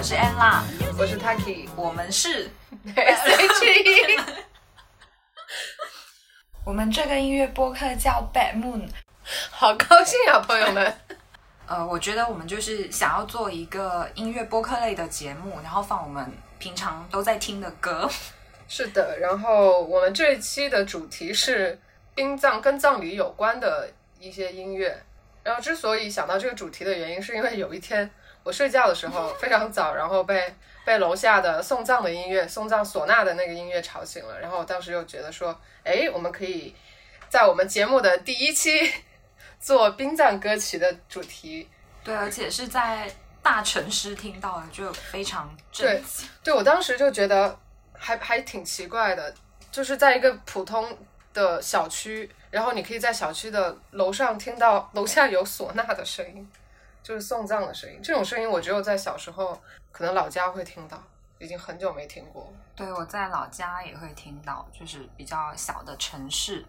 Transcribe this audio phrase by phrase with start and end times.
[0.00, 0.62] 我是 Anla，
[0.98, 2.50] 我是 Taki，我们是
[2.96, 4.18] S H E。
[6.64, 8.88] 我们这个音乐播客叫 Bad Moon。
[9.50, 10.96] 好高兴啊，朋友们！
[11.68, 18.08] 呃，我觉得我们就是想要做一个音乐播客类的节目，然后放我们平常都在听的歌。
[18.68, 21.78] 是的，然后我们这一期的主题是
[22.14, 24.98] 殡葬跟葬礼有关的一些音乐。
[25.42, 28.10] 然后之所以想到这个主题的原因，是因为有一天
[28.42, 30.54] 我睡觉的时候 非常早，然后被
[30.84, 34.40] 被楼下的送葬的音乐、送葬唢呐的那个音乐吵醒了。
[34.40, 36.74] 然后我当时又觉得说，哎，我们可以
[37.28, 38.92] 在我们节目的第一期
[39.60, 41.68] 做殡葬歌曲的主题。
[42.02, 43.10] 对，而且是在
[43.42, 46.28] 大城市听到的，就非常震惊。
[46.42, 47.58] 对我当时就觉得
[47.92, 49.34] 还还挺奇怪的，
[49.70, 50.96] 就是在一个普通
[51.34, 56.50] 的小区，然后你可以在小区的楼上听到楼下有唢呐的声音，
[57.02, 58.00] 就是送葬的声音。
[58.02, 61.02] 这种声音我只有在小时候可能老家会听到，
[61.38, 62.52] 已经很久没听过。
[62.76, 66.64] 对，我在老家也会听到，就是比较小的城市。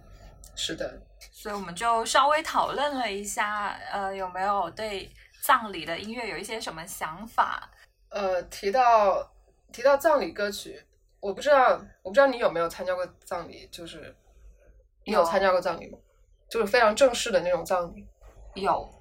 [0.56, 5.10] 是的，所以我们就稍微讨论了一下，呃，有没有对
[5.42, 7.70] 葬礼的音乐有一些什么想法？
[8.10, 9.32] 呃，提到
[9.72, 10.86] 提到葬礼歌曲，
[11.22, 14.14] 我不知道我不知道你有没有参加过葬礼，就是
[15.06, 15.98] 你有有参加过葬礼吗？
[16.50, 18.06] 就是非常正式的那种葬礼。
[18.56, 18.94] 有，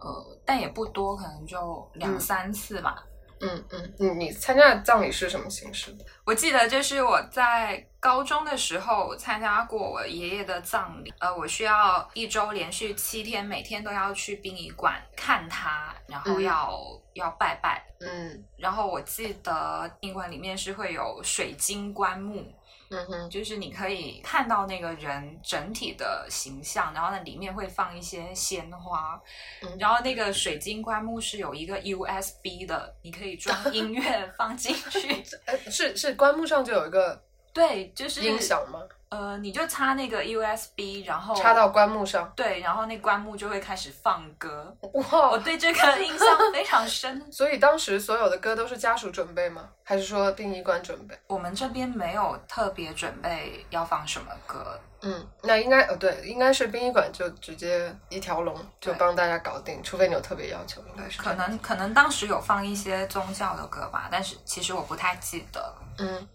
[0.00, 3.04] 呃，但也不多，可能就两嗯三次吧。
[3.40, 6.04] 嗯嗯，你你参加的葬礼是什么形式的？
[6.24, 16.80] 我记得就是我在高中的时候参加过我爷爷的葬礼，呃，我需要一周连续七天，每天都要去殡仪馆看他，然后嗯要、
[17.14, 17.86] 要拜拜。
[18.00, 22.44] 嗯然后我记得殡仪馆里面是会有水晶棺木，
[22.90, 29.20] 嗯哼就是你可以看到那个人整体的形象，然后呢里面会放一些鲜花，
[29.62, 35.22] 嗯然后那个水晶棺木是有一个 USB 的，你可以装 音乐放进去。
[35.44, 37.22] 哎， 是是，棺木上就有一个
[37.52, 38.80] 对，就是音响吗？
[39.10, 42.30] 呃，你就插那个 USB，然后插到棺木上。
[42.36, 44.76] 对，然后那棺木就会开始放歌。
[44.92, 45.38] 哇我！
[45.38, 47.20] 对这个印象非常深。
[47.32, 49.68] 所以当时所有的歌都是家属准备吗？
[49.84, 51.18] 还是说殡仪馆准备？
[51.26, 65.74] 我们这边没有特别准备要放什么歌，嗯，那应该呃对，应该是殡仪馆就直接一条龙就帮大家搞定，除非你有特别要求，应该是可能可能当时有放一些宗教的歌吧，但是其实我不太记得。
[66.00, 66.28] 嗯，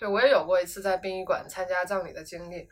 [0.00, 2.66] 对我也有过一次在殡仪馆参加葬礼的经历，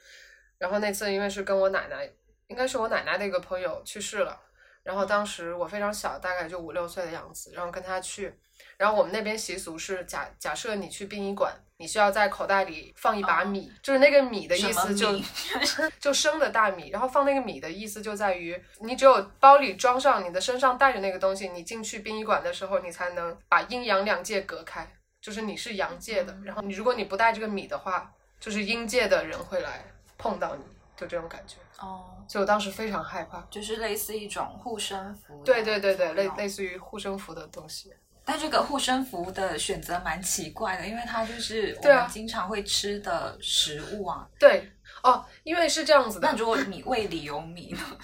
[0.56, 2.10] 然后那次因为是跟我奶奶，
[2.46, 4.40] 应该是我奶奶的一个朋友去世了，
[4.82, 8.32] 然后当时我非常小，大概就五六岁的样子，然后跟他去，
[8.78, 15.08] 然后我们那边习俗是假假设你去殡仪馆，你需要在口袋里放一把米，就是那个米的意思就
[16.00, 24.90] 就生的大米，然后放那个米的意思就在于你只有包里装上你的身上带着那个东西，你进去殡仪馆的时候，你才能把阴阳两界隔开，
[25.28, 29.84] 就是你是阳界的，然后你如果你不带这个米的话，就是阴界的人会来
[30.16, 30.62] 碰到你，
[30.96, 31.56] 就这种感觉。
[31.78, 33.46] 哦，所以我当时非常害怕。
[33.50, 35.42] 就是类似一种护身符。
[35.44, 36.48] 对对对对，类类。
[36.48, 37.92] 似于护身符的东西。
[38.24, 44.26] 但这个护身符的选择蛮奇怪的，因为它就是我们经常会吃的食物啊。
[44.38, 44.72] 对
[45.02, 46.38] 哦，因为是这样子的那。
[46.38, 47.98] 如果你胃里有米呢？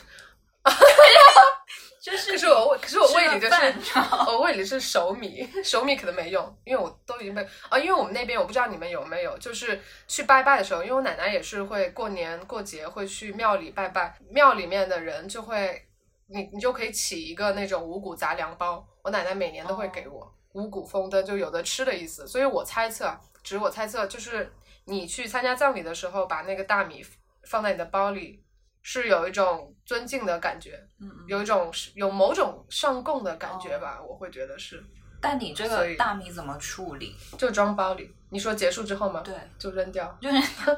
[2.04, 3.98] 就是可是我胃，可是我胃里的是，
[4.28, 15.82] 我胃里是熟米，熟米可能没用，因为我都已经被啊，因为我们那边我不知道你们有没有，就是去拜拜的时候，因为我奶奶也是会过年过节会去庙里拜拜，庙里面的人就会，
[16.26, 24.52] 你你就可以起一个那种五谷杂粮包，我奶奶每年都会给我、五谷丰登，就有的吃的意思，所以我猜测，啊，只是我猜测，就是
[24.84, 27.02] 你去参加葬礼的时候，把那个大米
[27.44, 28.42] 放在你的包里。
[28.86, 30.78] 是有一种尊敬的感觉，
[31.26, 34.82] 有一种有某种上供的感觉吧，我会觉得是，
[35.20, 37.16] 但你这个大米怎么处理？
[37.38, 38.14] 就装包里。
[38.30, 39.20] 你说结束之后吗？
[39.20, 40.16] 对，就扔掉。
[40.20, 40.76] 就是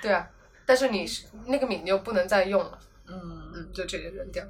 [0.00, 0.28] 对啊，
[0.66, 4.44] 但是你是那个米你又不能再用了，嗯，嗯，就直接扔掉。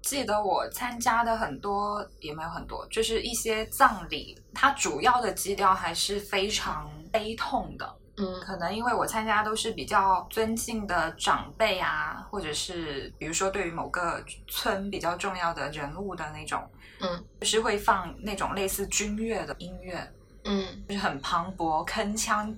[0.00, 7.96] 记得我参加的很多也没有很多，就是一些葬礼，它主要的基调还是非常悲痛的。
[8.16, 16.62] 嗯可能因为我参加都是比较尊敬的长辈啊，或者是比如说对于某个村比较重要的人物的那种，
[17.00, 20.12] 嗯，就是会放那种类似军乐的音乐，
[20.44, 22.54] 嗯就是很磅礴、铿锵，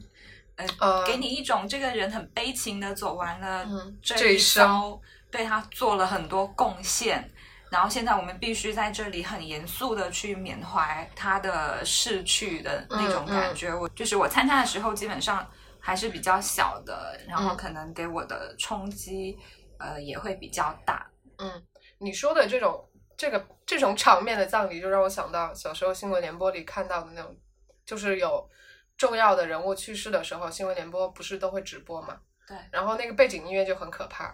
[0.56, 7.30] 呃，呃，给你一种这个人很悲情的走完了嗯这一这一生，对他做了很多贡献。
[7.74, 13.74] 然后现在我们必须在这里很严肃的去缅怀他的逝去的那种感觉。
[13.74, 15.44] 我就是我参加的时候，基本上
[15.80, 19.36] 还是比较小的，然后嗯可能给我的冲击，
[19.80, 21.04] 呃，也会比较大。
[21.38, 21.60] 嗯，
[21.98, 27.36] 你说的这种这个这种场面的葬礼，就让我想到小时候新闻联播里看到的那种，
[27.84, 28.48] 就是有
[28.96, 32.20] 重要的人物去世的时候，新闻联播不是都会直播嘛？
[32.46, 34.32] 对，然后那个背景音乐就很可怕。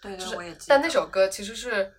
[0.00, 0.64] 对对，我也记得。
[0.68, 1.92] 但那首歌其实是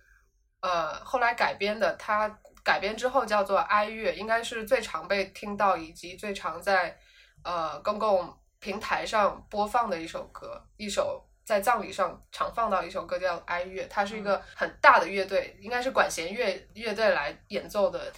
[0.62, 2.28] 呃后来改编的，它
[2.64, 6.98] 改编之后叫做哀乐，应该是最常被听到以及最常在
[7.44, 11.28] 呃公共平台上播放的一首歌，一首。
[11.44, 18.12] 在葬礼上常放到一首歌叫《哀乐》，它是一个很大的乐队，应该是管弦乐乐队来演奏的。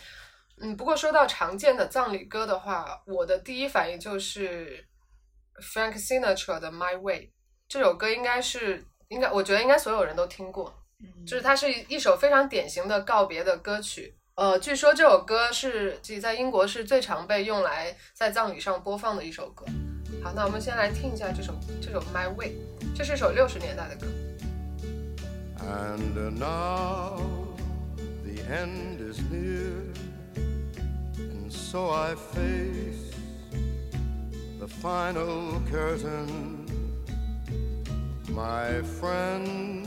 [0.60, 4.86] 嗯，不过说到常见的葬礼歌的话，我的第一反应就是
[5.58, 7.20] Frank Sinatra 的《My Way》
[7.66, 10.83] 这首歌，应该是应该我觉得应该所有人都听过，
[11.26, 14.14] 就是它是一首非常典型的告别的歌曲。
[14.36, 19.64] 呃，据说这首歌是即在英国是最常被用来在葬礼上播放的一首歌。
[20.22, 22.48] 好，那我们先来听一下这首这首《My Way》。
[22.96, 24.06] 这是首六十年代的歌。
[25.66, 27.16] And now
[28.22, 29.72] the end is near,
[31.16, 33.14] and so I face
[34.58, 36.66] the final curtain.
[38.28, 39.86] My friend,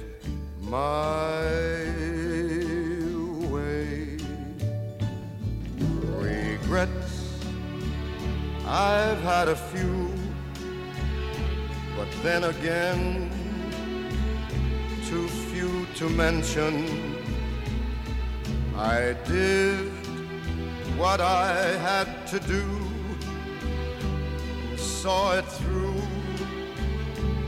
[0.71, 1.43] my
[3.51, 4.17] way.
[6.23, 7.43] Regrets,
[8.65, 10.09] I've had a few,
[11.97, 13.29] but then again,
[15.09, 17.17] too few to mention.
[18.77, 19.91] I did
[20.97, 21.53] what I
[21.89, 22.65] had to do,
[24.77, 26.01] saw it through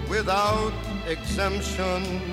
[0.10, 0.74] without
[1.08, 2.33] exemption.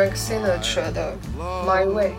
[0.00, 2.14] Frank Sinatra 的 My Way，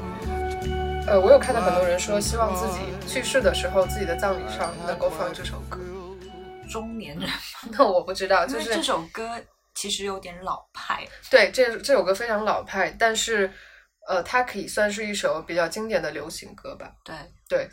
[1.08, 2.80] 呃，我有看到很多人说，希望自己
[3.12, 5.80] 去世的时候，自己的葬礼上能够放这首歌。
[6.70, 7.28] 中年人，
[7.74, 9.32] 那我不知道，就是这首歌
[9.74, 11.04] 其实有点老派。
[11.32, 13.52] 对，这这首歌非常老派，但是
[14.08, 16.92] 呃，它可以算是一首比较经典的流行歌吧。
[17.04, 17.16] 对
[17.50, 17.68] 对。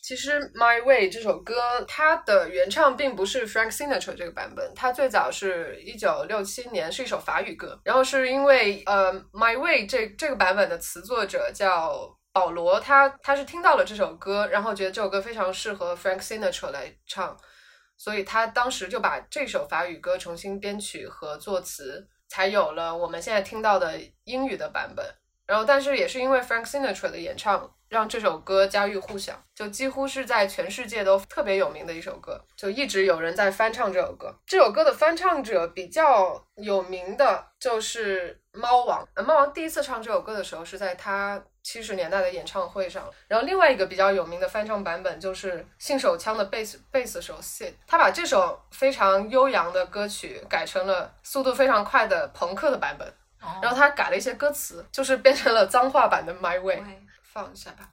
[0.00, 1.54] 其实《My Way》这首歌，
[1.86, 7.78] 它的原唱并不是 Frank Sinatra 这个版本，它最早是一九六七年，是一首法语歌。
[7.84, 17.36] 然后是因为呃，《My Way》这这个版本的词作者叫保罗，他他是听到了这首歌，然后觉得这首歌非常适合 Frank Sinatra 来唱，
[17.98, 25.04] 所以他当时就把这首法语歌重新编曲和作词，才有了我们现在听到的英语的版本。
[25.46, 27.74] 然后，但是也是因为 Frank Sinatra 的演唱。
[27.88, 34.34] 让这首歌家喻户晓，就几乎是在全世界都特别有名的一首歌，就一直有人在翻唱这首歌。
[34.46, 39.06] 这首歌的翻唱者比较有名的就是猫王。
[39.24, 43.10] 猫王第一次唱这首歌的时候是在他七十年代的演唱会上。
[43.26, 53.10] 然后另外一个比较有名的翻唱版本就是信手枪的贝斯贝斯手 Sid，他把这首非常悠扬的歌曲改成了速度非常快的朋克的版本，
[53.62, 56.82] 然后他改了一些歌词，就是变成了脏话版的 My Way。
[57.32, 57.92] 放一下吧。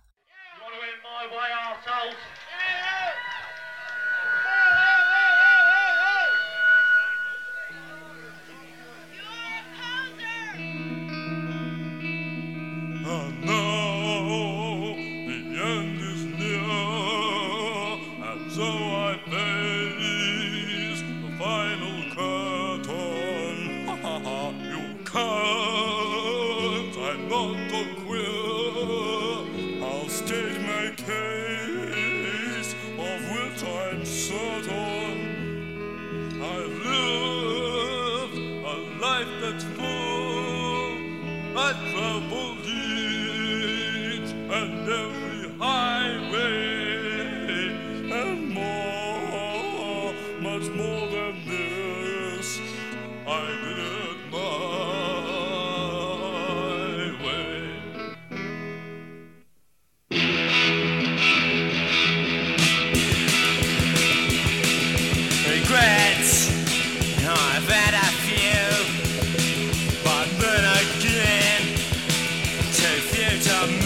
[73.35, 73.84] Later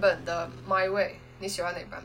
[0.00, 2.02] 版本的 My Way，你喜欢哪个版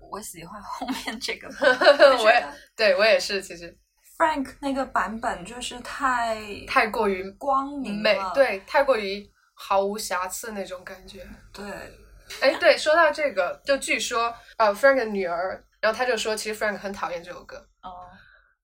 [0.00, 1.98] 我喜欢后面这个版本？
[1.98, 3.76] 本，我也对我也是，其实
[4.16, 11.26] Frank 那个版本就是太太过于光明美，，对，太过于毫无瑕疵那种感觉。
[11.52, 11.64] 对，
[12.40, 18.06] 哎，对，说到这个，就据说呃，Frank 的女儿，然后他就说，其实 Frank 很讨厌这首歌，哦，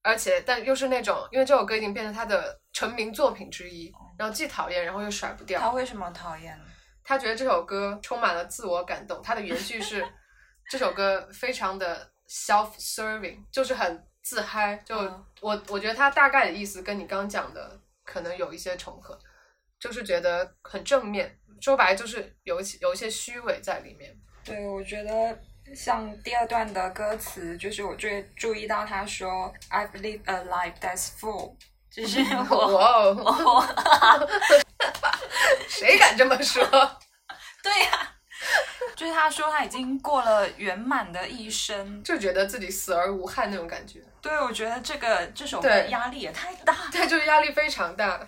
[0.03, 5.71] 而且但又是那种，因为这首歌已经变成他的成名作品之一，然后既讨厌，然后又甩不掉他。
[5.73, 6.57] 为什么讨厌？
[7.05, 10.07] 他觉得这首歌充满了自我感动，他的原句是
[10.71, 14.77] 这首歌非常的 self-serving，就是很自嗨。
[14.85, 19.19] 就、嗯我我觉得他大概的意思跟你刚讲的可能有一些重合，
[19.81, 24.17] 就是觉得很正面，说白了就是有一些有一些虚伪在里面。
[24.45, 25.37] 对，我觉得
[25.75, 31.57] 像第二段的歌词，就是我最注意到他说 "I've lived a life that's full"，
[31.95, 33.67] 就是 我我
[35.69, 36.65] 谁敢这么说？
[37.63, 38.13] 对呀、
[38.97, 42.03] 就是他说他已经过了圆满的一生。
[42.03, 44.01] 就觉得自己死而无憾那种感觉。
[44.21, 46.75] 对，我觉得这个这首歌对压力也太大。
[46.91, 48.27] 对，就是压力非常大。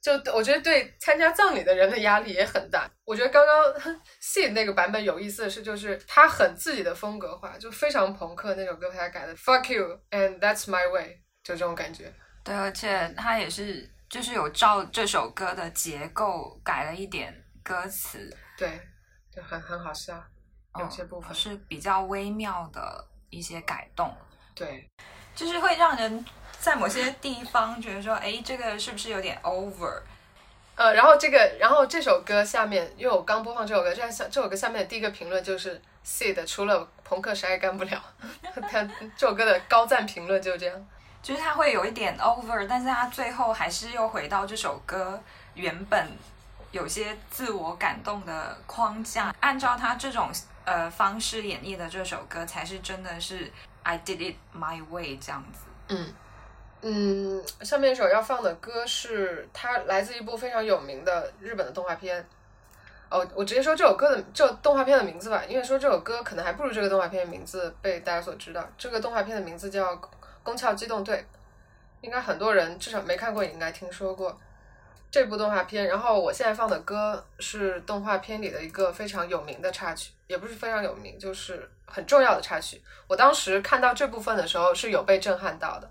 [0.00, 2.90] 就我觉得对参加葬礼的人的压力也很大。
[3.04, 12.12] 我觉得刚刚 C 那个版本有意思的是，就是他很自己的风格化，就非常朋克那首歌，他改的 Fuck you and that's my way，就这种感觉。
[12.44, 18.78] 对，而且他也是就是有照这首歌的结构改了一点歌词，对，
[19.34, 20.22] 就很很好笑，
[20.78, 21.34] 有些部分。
[21.34, 24.14] 是比较微妙的一些改动，
[24.54, 24.86] 对，
[25.34, 26.22] 就是会让人
[26.60, 30.02] 在某些地方觉得说，哎，这个是不是有点 over？
[30.76, 38.02] 呃，然后这个，然后这首歌下面，因为我刚播放这首歌，这下这首歌下面的第一个评论就是 Sid 除了朋克啥也干不了，
[38.68, 38.82] 他
[39.16, 40.88] 这首歌的高赞评论就是这样。
[41.24, 45.18] 就是它会有一点 over，但是它最后还是又回到这首歌
[45.54, 46.06] 原本
[46.70, 50.30] 有些自我感动的框架，按照他这种
[50.66, 53.50] 呃方式演绎的这首歌，才是真的是
[53.82, 55.60] I did it my way 这样子。
[55.88, 56.12] 嗯
[56.82, 62.22] 嗯，下面一首要放的歌是它来自一部非常有名的日本的动画片。
[63.08, 68.62] 哦，我直接说这首歌的这动画片的名字吧，因为说这首歌可能还不如这个动画片的名字被大家所知道。
[68.76, 69.96] 这个动画片的名字叫
[70.44, 71.16] 《宫壳机动队》，
[72.02, 74.38] 应该很多人至少没看过也应该听说过
[75.10, 75.88] 这部动画片。
[75.88, 82.80] 然后我现在放的歌是动画片里的一个非常有名的插曲，也不是非常有名，就是很重要的插曲。
[83.08, 85.90] 我当时看到这部分的时候是有被震撼到的。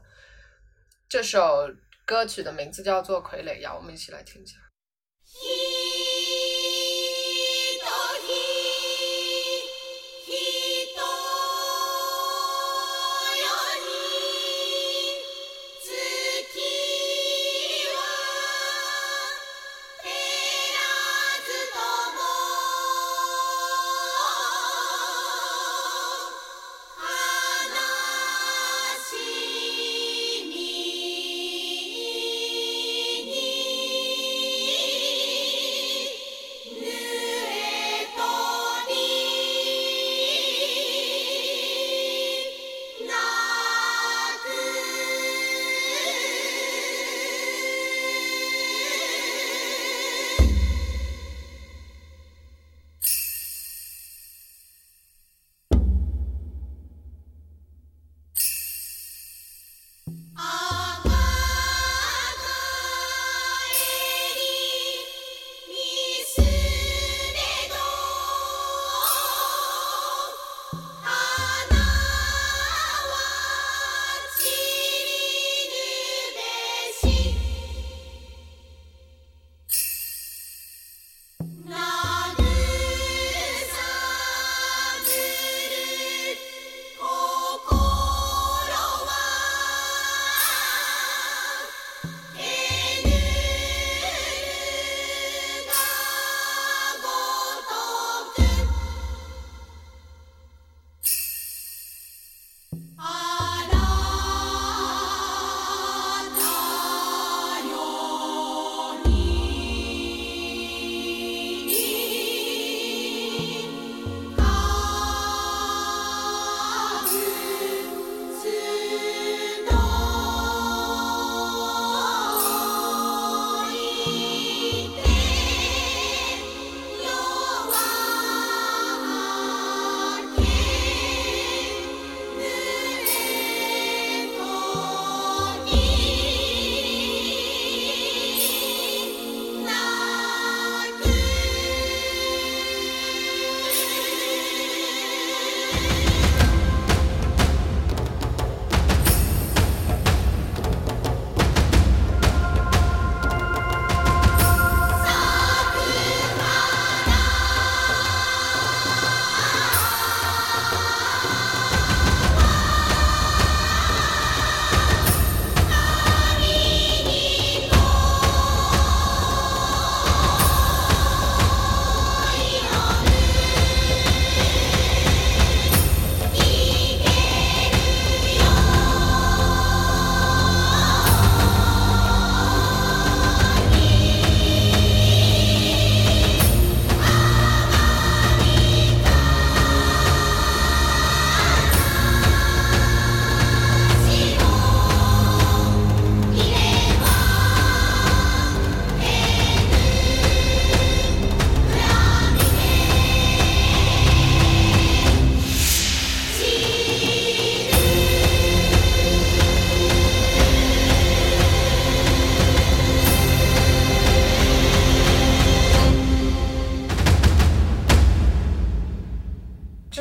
[1.10, 1.70] 这首
[2.06, 4.58] 歌曲的名字叫做《傀儡谣》，我们一起来听一下。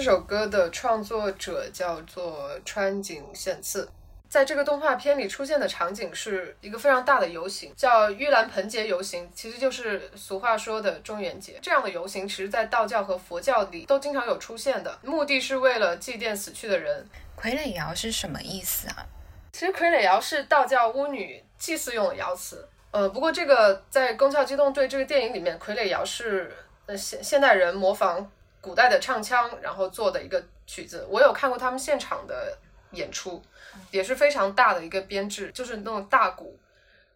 [0.04, 3.88] 这首歌的创作者叫做川井宪次。
[4.28, 11.56] 在这个动画片里出现的场景是一个非常大的游行，叫盂兰盆节游行，其实就是俗话说的中元节。
[11.62, 17.08] 这样的游行，其实在道教和佛教里都经常有出现的，目的是为了祭奠死去的人。
[17.40, 19.06] 傀儡摇是什么意思啊？
[19.52, 22.68] 其实傀儡窑是道教巫女祭祀用的窑瓷。
[22.90, 26.52] 呃，不过这个在《宫壳机动队》这个电影里面，傀儡窑是
[26.86, 28.28] 呃现现代人模仿
[28.62, 31.04] 古代的唱腔，然后做的一个曲子。
[31.10, 32.56] 我有看过他们现场的
[32.92, 33.42] 演出，
[33.90, 36.58] 也是非常大的一个编制，就是那种大鼓，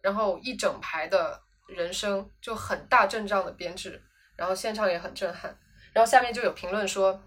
[0.01, 3.99] 然后一整排的人声，就很大阵仗的编制，
[4.35, 5.57] 然后现场也很震撼。
[5.93, 7.17] 然后下面就有评论说，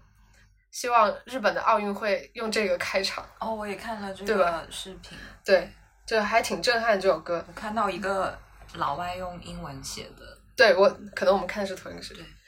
[0.69, 3.25] 希望日本的奥运会用这个开场。
[3.39, 5.67] 哦，我也看了这个视频，对，
[6.05, 7.43] 就还挺震撼这首歌。
[7.47, 8.37] 我看到一个
[8.75, 12.40] 老外用英文写的，对我可能我们看的是同一个视频对。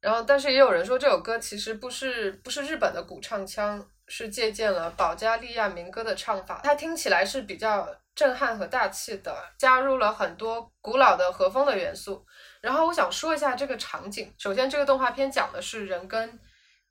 [0.00, 12.24] 然后，但是也有人说这首歌其实不是不是日本的古唱腔，是借鉴了保加利亚民歌的唱法，它听起来是比较震撼和大气的，加入了很多古老的和风的元素。
[12.60, 16.38] 然后我想说一下这个场景，首先这个动画片讲的是人跟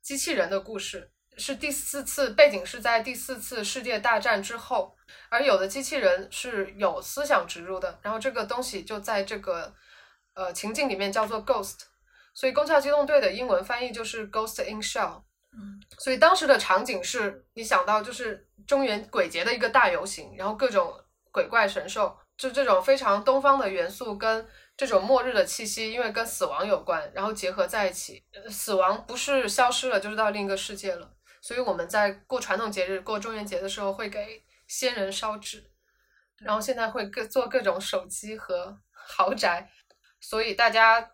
[0.02, 4.94] 机器人的故事，是第四次背景是在第四次世界大战之后，
[5.30, 9.74] 而有的机器人是有思想植入的，然后这个东西就在这个
[10.34, 11.80] 呃情境里面叫做 ghost，
[12.38, 15.20] 所以《攻壳机动队》的英文翻译就是 ghost in shell。
[15.50, 20.94] 嗯，所以当时的场景是你想到就是中原鬼节的一个大游行，然后各种
[21.32, 24.46] 鬼怪神兽，就这种非常东方的元素跟
[24.76, 28.24] 这种末日的气息，因为跟死亡有关，然后结合在一起。
[28.32, 31.10] 呃死亡不是消失了，就是到另一个世界了。
[31.42, 35.68] 所以我们在过传统节日、过中元节的时候，会给先人烧纸，
[36.38, 39.68] 然后现在会各做各种手机和豪宅，
[40.20, 41.10] 所以大家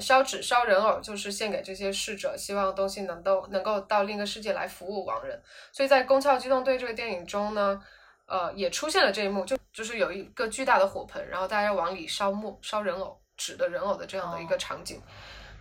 [0.00, 5.40] 烧纸烧人偶就是献给这些逝者，希望东西能够能够到另一个世界来服务亡人。
[5.72, 7.80] 所以在《宫壳机动队》这个电影中呢，
[8.26, 15.00] 呃，也出现了这一幕，就就是有一个巨大的火盆，然后大家往里烧木、烧人偶、纸的人偶的这样的一个场景。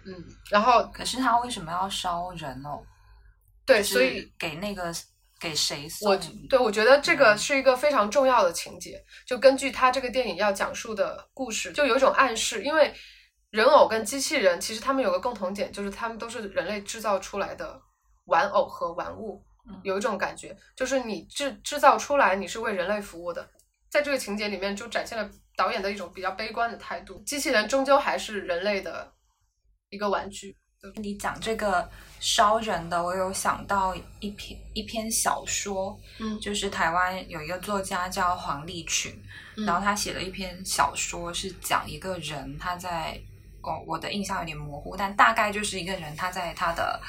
[0.06, 0.14] 嗯，
[0.50, 2.86] 然后可是他为什么要烧人偶？
[3.66, 4.92] 对，所以给那个
[5.40, 6.12] 给谁送？
[6.12, 6.20] 我
[6.50, 12.94] 对我觉得这个是一个非常重要的情节，就根据他这个电影要讲述的故事，就有一种暗示，因为
[13.54, 17.80] 人偶跟机器人其实他们有个共同点，就是他们都是人类制造出来的
[18.26, 23.48] 玩偶和玩物嗯，有一种感觉，就是你制制造出来，你是为人类服务的，
[23.92, 29.14] 在这个情节里面就展现了导演的一种比较悲观的态度，机器人终究还是人类的
[29.90, 30.58] 一个玩具。
[30.96, 31.88] 你讲这个
[32.20, 39.14] 烧人的，我有想到一篇一篇小说，嗯就是台湾有一个作家叫黄立群，
[39.58, 43.18] 嗯然后他写了一篇小说，是讲一个人他在
[43.64, 47.02] 哦，我的印象有点模糊，但大概就是一个人他在他的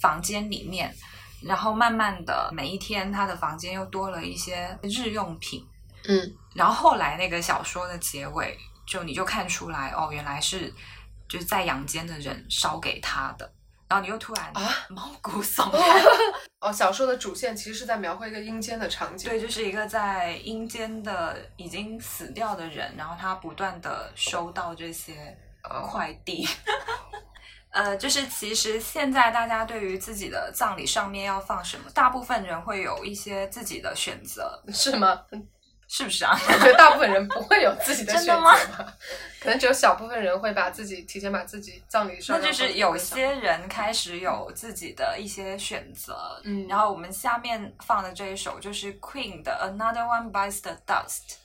[0.00, 0.94] 房间里面，
[1.42, 5.66] 然后慢慢的每一天他的房间又多了一些日用品，
[6.08, 10.72] 嗯然后后来那个小说的结尾，就你就看出来哦，原来是
[11.28, 13.52] 就是在阳间的人烧给他的，
[13.88, 15.82] 然后你又突然啊 毛骨悚 然。
[16.60, 19.28] 哦，小说的主线其实是在描绘一个阴间的场景。
[19.28, 25.45] 对，就是一个在阴间的已经死掉的人，然后他不断的收到这些哦
[25.90, 26.48] 快递。
[27.70, 35.22] 呃，就是其实现在大家对于自己的葬礼上面要放什么，大部分人会有一些自己的选择，是吗？
[35.88, 36.36] 是不是啊？
[36.48, 38.56] 我觉得大部分人不会有自己的选择吧，
[39.40, 51.36] 可能只有小部分人会把自己提前把自己葬礼上那就是有些人开始有自己的一些选择，嗯然后我们下面放的这一首就是 Queen 的 Another One Bites the Dust。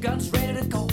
[0.00, 0.86] Guns ready to go.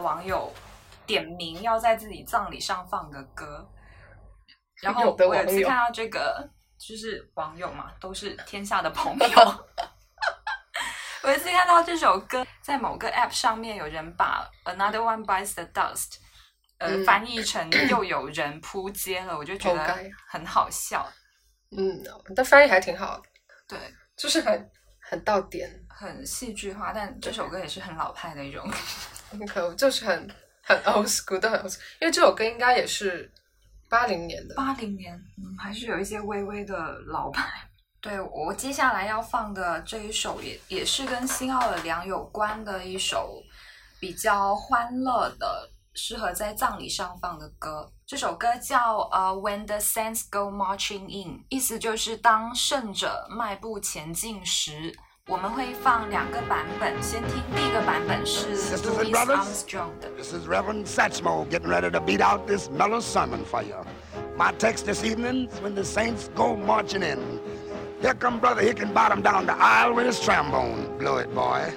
[0.00, 0.50] 的网友
[1.06, 3.68] 点名要在自己葬礼上放的歌，
[4.82, 9.18] 然后我有一次看到这个，就是网友嘛，都是天下的朋友。
[11.22, 16.14] 我有一次看到这首歌在某个 App 上面，有人把 Another One Bites the Dust，
[16.78, 17.04] 呃，嗯。
[17.04, 21.06] 翻译成又有人扑街了，我就觉得很好笑。
[21.76, 22.02] 嗯，
[22.34, 23.18] 但翻译还挺好。
[23.18, 23.22] 的，
[23.68, 23.78] 对，
[24.16, 24.70] 就是很
[25.02, 28.66] 很到点，很戏剧化，但这首歌也是很老派的一种。
[29.30, 30.30] 很可就是很
[30.62, 33.30] 很 old school，都很 old school，因为这首歌应该也是
[33.88, 37.48] 八零年的，八零年，嗯，还是有一些微微的老派。
[38.00, 43.42] 对我接下来要放的这一首也也是跟新奥尔良有关的一首
[44.00, 47.92] 比较欢乐的，适合在葬礼上放的歌。
[48.06, 54.96] 这首歌叫呃《When the Saints Go Marching In》，意思就是当圣者迈步前进时。
[55.29, 60.07] 我们会放两个版本，先听第一个版本是 Sisters and Louis brothers Armstrong 的。
[60.15, 63.83] This is Reverend Satchmo getting ready to beat out this mellow sermon for you.
[64.37, 67.39] My text this evening is when the saints go marching in.
[68.01, 70.95] Here come Brother Hickenbottom down the aisle with his trombone.
[70.99, 71.73] Blow it, boy.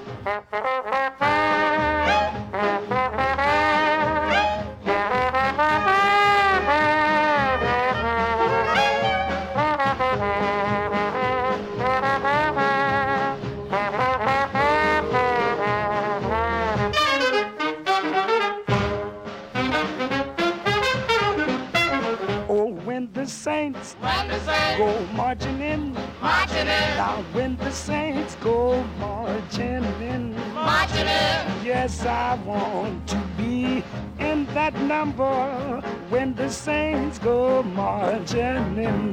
[27.73, 31.65] Saints go marching in, marching in.
[31.65, 33.83] Yes, I want to be
[34.19, 39.11] in that number when the saints go marching in.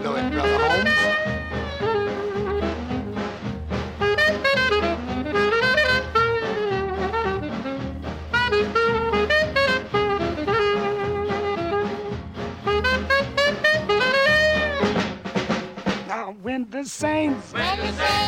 [0.00, 1.09] Blow it, brother Holmes.
[16.60, 17.52] When the saints,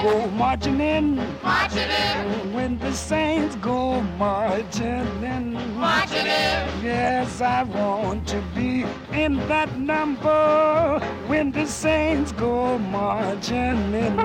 [0.02, 2.54] go marching in, marching in.
[2.54, 6.82] When the saints go marching in, marching in.
[6.82, 14.16] Yes, I want to be in that number when the saints go marching in.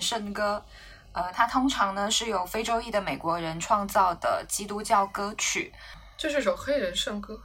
[0.00, 0.64] 圣歌，
[1.12, 5.72] 呃，它通常呢是由非洲裔的美国人创造的基督教歌曲。
[6.16, 7.40] 这是首黑人圣歌。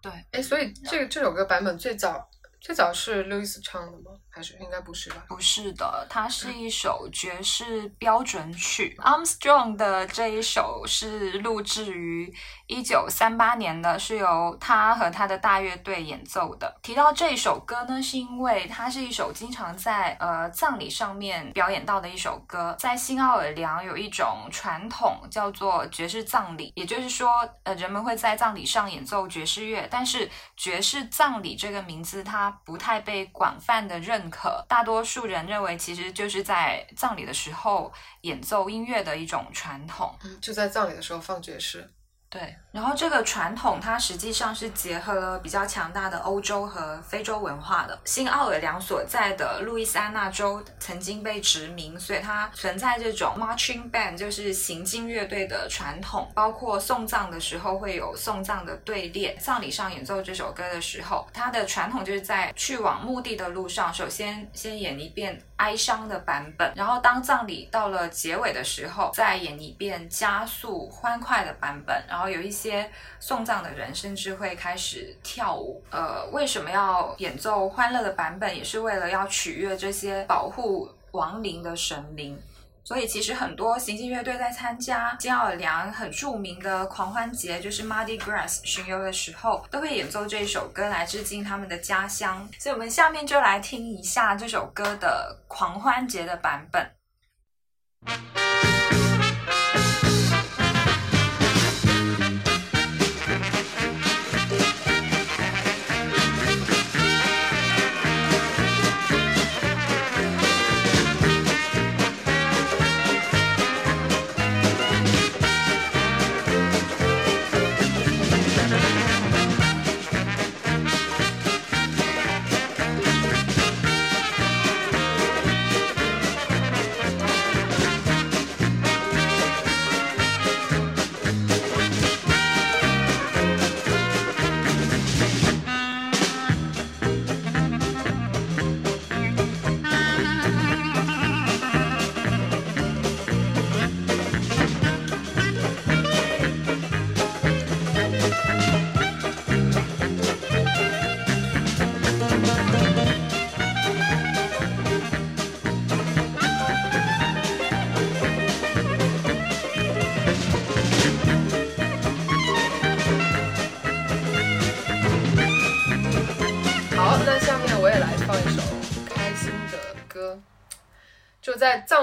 [0.00, 2.28] 对，哎，所以这个这首歌版本最早
[2.60, 4.12] 最早是 Louis 唱的吗？
[4.38, 5.24] 还是应该不是吧？
[5.26, 8.96] 不是的，它是一首爵士标准曲。
[9.02, 12.32] Armstrong 的这一首是录制于
[12.68, 16.72] 一九三八年的，是由他和他的大乐队演奏的。
[16.84, 22.76] 提到这一首歌呢，是因为它是一首经常在呃葬礼上面表演到的一首歌。
[22.78, 27.28] 在新奥尔良有一种传统叫做爵士葬礼，也就是说，
[27.64, 40.16] 呃，人们会在葬礼上演奏爵士乐，但是爵士葬礼这个名字它不太被广泛的认可，大多数人认为其实就是在葬礼的时候演奏音乐的一种传统。
[40.24, 41.88] 嗯，就在葬礼的时候放爵士。
[42.30, 47.98] 对，然后这个传统它实际上是结合了比较强大的欧洲和非洲文化的。
[48.04, 56.30] 新奥尔良所在的路易斯安那州曾经被殖民，所以它存在这种 marching band，就是行进乐队的传统。
[56.34, 72.04] 包括送葬的时候会有送葬的队列，葬礼上演奏这首歌的时候，它的传统就是在去往墓地的路上，首先先演一遍哀伤的版本，然后当葬礼到了结尾的时候，再演一遍加速欢快的版本。
[72.06, 72.90] 然后有一些些
[73.20, 75.82] 送葬的人甚至会开始跳舞。
[75.90, 78.56] 呃，为什么要演奏欢乐的版本？
[78.56, 82.36] 也是为了要取悦这些保护亡灵的神灵。
[82.84, 92.48] 所以其实很多行进乐队在参加新奥尔良很著名的狂欢节，就是 Mardi Gras 巡游的时候，都会演奏这首歌来致敬他们的家乡。
[92.58, 98.37] 所以我们下面就来听一下这首歌的狂欢节的版本。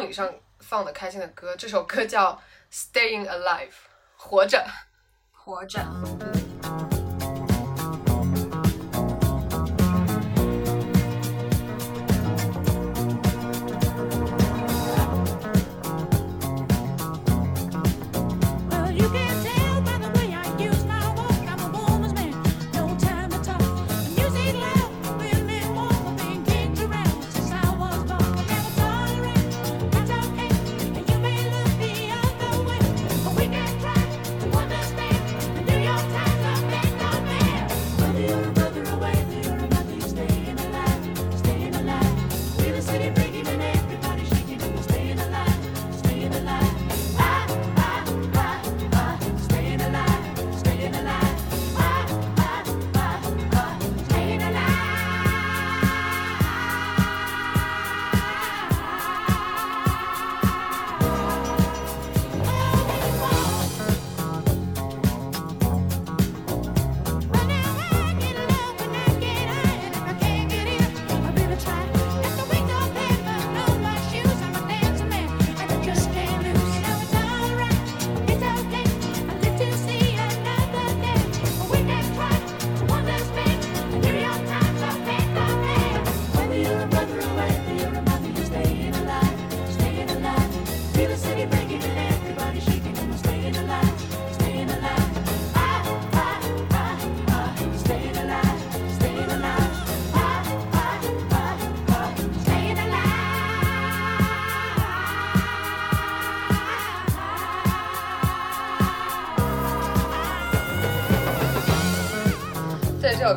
[0.06, 1.56] 以上放的开心的歌。
[1.56, 2.34] 这首歌叫
[2.72, 3.70] 《Staying Alive》，
[4.16, 4.66] 活着。
[5.32, 6.35] 活着。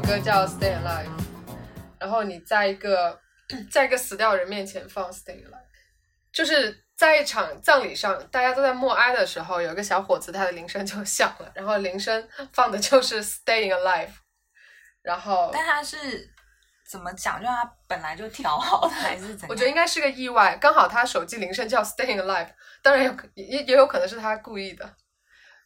[0.09, 1.05] 歌叫《Stay Alive》，
[2.01, 3.21] 然后你在一个
[3.71, 5.51] 在一个死掉人面前放《Stay Alive》，
[6.33, 14.07] 就是在一场葬礼上，大家都在默哀的时候，有一个小伙子他的铃声就响了，然后铃声放的就是《Staying Alive》，
[15.03, 16.27] 然后但他是
[16.91, 17.39] 怎么讲？
[17.39, 19.49] 就他本来就调好的，还是怎样？
[19.51, 22.49] 我觉得应该是个意外，刚好他手机铃声叫 Staying Alive，
[22.83, 24.91] 当然有也也有可能是他故意的，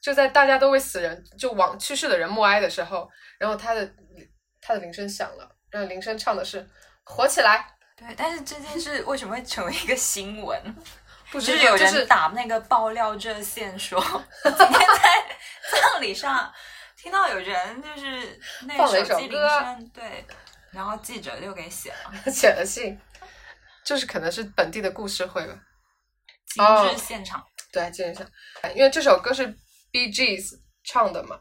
[0.01, 3.89] 就在大家都为死人就往去世的人默哀的时候，然后他的
[4.63, 6.67] 他的铃声响了，然后铃声唱的是
[7.03, 10.77] 火起来，对，但是这件事为什么会成为一个新闻？
[11.31, 14.01] 不知就是有就是人打那个爆料热线说，
[14.45, 15.27] 今天在
[15.81, 16.53] 葬礼上
[16.97, 18.93] 听到有人就是那首
[19.29, 20.25] 歌声，对，
[20.71, 23.01] 然后记者就给写了 写了信，
[23.85, 25.59] 就是可能是本地的故事会吧。
[26.47, 27.43] 今哦日现场。
[27.73, 28.23] 对，见一下，
[28.75, 29.49] 因为这首歌是
[29.91, 31.39] Gees 唱的嘛。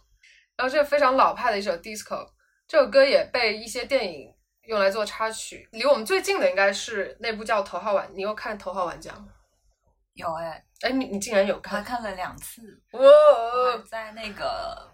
[0.56, 2.26] 然后这个非常老派的一首 disco，
[2.72, 5.68] 这首歌也被一些电影用来做插曲。
[5.74, 9.28] 离我们最近的应该是那部叫《头号玩》，你有看《头号玩家》吗？
[10.14, 11.84] 有哎、哎，你你竟然有看？
[11.84, 12.62] 看了两次，
[12.94, 14.90] 哇我还在那个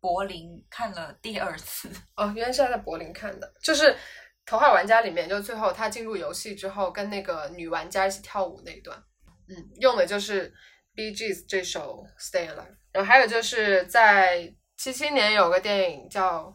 [0.00, 1.90] 柏林看了第二次。
[2.14, 3.90] 哦，原来是在柏林看的，就是
[4.44, 9.02] 《头号玩家》里面，就最后他进入游戏之后，跟那个女玩家一起跳舞那一段，
[9.48, 10.52] 嗯，用的就是
[10.94, 12.56] Gees 这首《Stay Alive》。
[12.92, 16.44] 然后还有就是在七七年有个电影叫《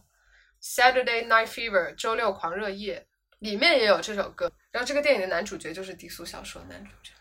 [0.63, 3.05] Saturday Night Fever》周六狂热夜，
[3.39, 4.49] 里面也有这首歌。
[4.71, 7.11] 然后这个电影的男主角就是低俗小说的男主角，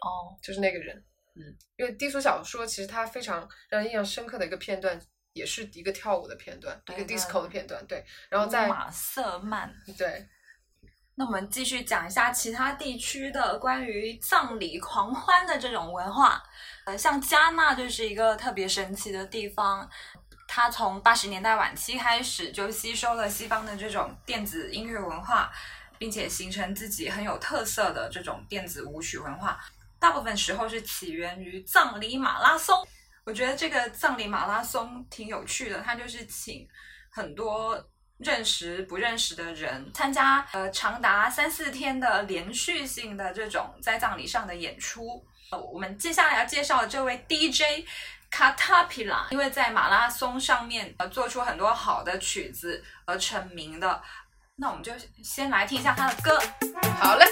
[0.00, 1.02] 哦，就是那个人。
[1.36, 1.42] 嗯，
[1.76, 5.00] 因为低俗小说其实它非常让人印象深刻的一个片段，
[5.32, 7.84] 也是一个跳舞的片段，一个 disco 的片段。
[7.86, 9.72] 对，然后在马瑟曼。
[9.96, 10.28] 对，
[11.14, 16.42] 那我们继续讲一下其他地区的关于葬礼狂欢的这种文化。
[16.86, 19.88] 呃，像加纳就是一个特别神奇的地方，
[20.46, 25.50] 它从八十年代晚期开始就吸收了西方的这种电子音乐文化，
[25.98, 29.58] 并且形成自己很有特色的这种电子舞曲文化。
[29.98, 32.86] 大部分时候是起源于葬礼马拉松。
[33.24, 36.68] 我觉得这个葬礼马拉松挺有趣的，它就是请
[37.10, 37.82] 很多
[38.18, 45.24] 认识不认识的人参加，呃，长达三四天的连续性的这种在葬礼上的演出。
[45.50, 47.86] 呃我们接下来要介绍的这位 DJ。
[48.34, 54.02] 卡塔皮拉，因为在马拉松上面呃做出很多好的曲子而成名的，
[54.56, 54.90] 那我们就
[55.22, 56.36] 先来听一下他的歌。
[56.98, 57.24] 好嘞。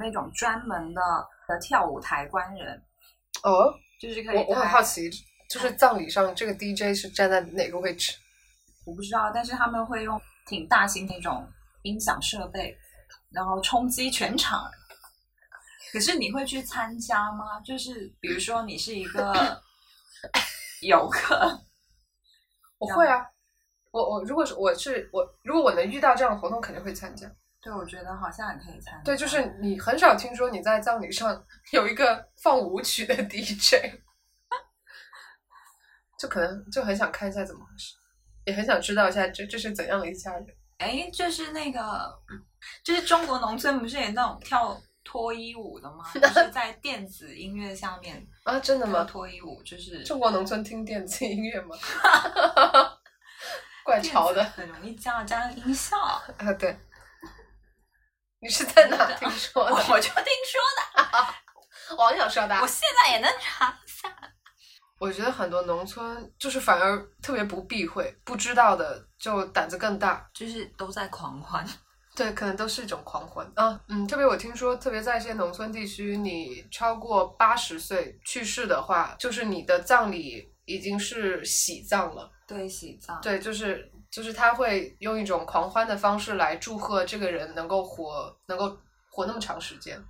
[0.00, 1.00] 那种专门的
[1.46, 2.82] 的跳舞台观人，
[3.44, 5.08] 哦，就是可以我我很好奇，
[5.48, 8.16] 就是葬礼上这个 DJ 是站在哪个位置？
[8.86, 11.46] 我不知道，但是他们会用挺大型那种
[11.82, 12.76] 音响设备，
[13.30, 14.68] 然后冲击全场。
[15.92, 17.60] 可是你会去参加吗？
[17.60, 19.60] 就是比如说你是一个
[20.82, 21.60] 游客，
[22.78, 23.26] 我会啊，
[23.90, 27.30] 我我如果是我是我，如果我能遇到这样的活动，肯定会参加。
[27.62, 29.02] 对我觉得好像也可以参加。
[29.04, 33.74] 对，就是你很少听说你在葬礼上 有一个放舞曲的 DJ，
[36.18, 37.94] 就可能就很想看一下怎么回事，
[38.46, 40.46] 也很想知道一下这这是怎样的一家人。
[40.78, 42.18] 哎，就是那个，
[42.82, 46.02] 就是中国农村不是有那种跳脱衣舞的吗？
[46.14, 49.04] 就是在电子音乐下面啊，真的吗？
[49.04, 51.76] 脱衣舞，就是中国农村听电子音乐吗？
[53.84, 55.98] 怪潮的很容易加加音效。
[55.98, 56.52] 啊！
[56.58, 56.78] 对，
[58.40, 59.74] 你是在哪听说的？
[59.74, 60.60] 我就听说
[60.96, 62.54] 的， 网友说的。
[62.60, 64.08] 我现在也能查一下。
[64.98, 70.28] 我觉得很多农村就是反而特别不避讳，不知道的就胆子更大。
[70.34, 71.66] 就是都在狂欢，
[72.16, 73.78] 对，可能都是一种狂欢啊。
[73.88, 82.30] 嗯，特别我听说，特别在一些农村地区，你超过八十岁去世的话，就是你的葬礼已经是喜葬了。
[82.46, 88.76] 对喜葬，对，就是就是他会用一种狂欢的方式来祝贺这个人能够活，能够
[89.10, 90.02] 活那么长时间，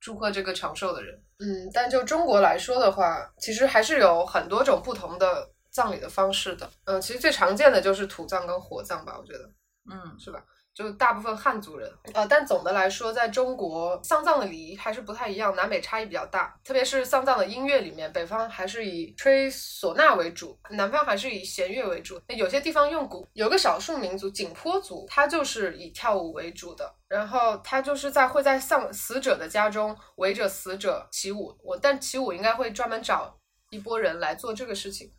[0.00, 1.20] 祝贺这个长寿的人。
[1.40, 6.70] 嗯，但就中国来说的话，其实还是有很多种不同的葬礼的方式的。
[6.84, 9.50] 嗯，其实最常见的就是土葬跟火葬吧，我觉得。
[9.90, 10.44] 嗯，是吧？
[10.78, 16.56] 就大部分汉族人，呃，但总的来说，在中国丧葬的礼仪还是不太一样，南北差异比较大。
[16.62, 22.20] 特别是丧葬的音乐里面，北方还是以吹唢呐为主，南方还是以弦乐为主。
[22.28, 26.94] 那有些地方用鼓，有个少数民族景颇族，他就是以跳舞为主的。
[27.08, 33.36] 然后他就是在会在丧死者的家中围着死者起舞，我但起舞应该会专门找
[33.70, 35.10] 一拨人来做这个事情。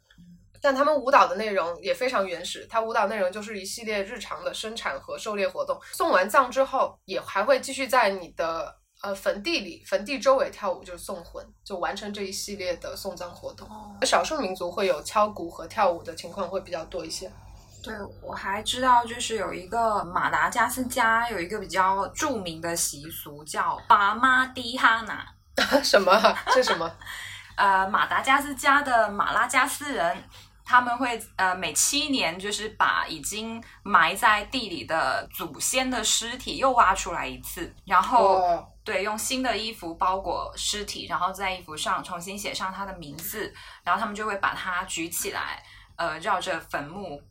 [0.62, 5.80] 但他们舞蹈的内容也非常原始，它舞蹈内容就是一系列日常的生产和狩猎活动。
[5.92, 13.68] 送完葬之后，也还会继续在你的呃坟地里、坟地周围跳舞，就是送魂，就完成这一系列的送葬活动。
[14.06, 17.32] 少数民族会有敲鼓和跳舞的情况会比较多一些。
[17.82, 25.26] 对我还知道，就是有一个马达加斯加有一个比较著名的习俗叫巴马蒂哈纳，
[25.82, 26.44] 什么啊？
[26.48, 26.92] 这什么？
[27.56, 30.24] 呃，马达加斯加的马拉加斯人，
[30.70, 43.54] 他们会呃每七年就是把已经埋在地里的祖先的尸体又挖出来一次，然后、哦对用新的衣服包裹尸体，然后在衣服上重新写上他的名字，
[43.84, 45.62] 然后他们就会把它举起来，
[45.96, 47.22] 呃，绕着坟墓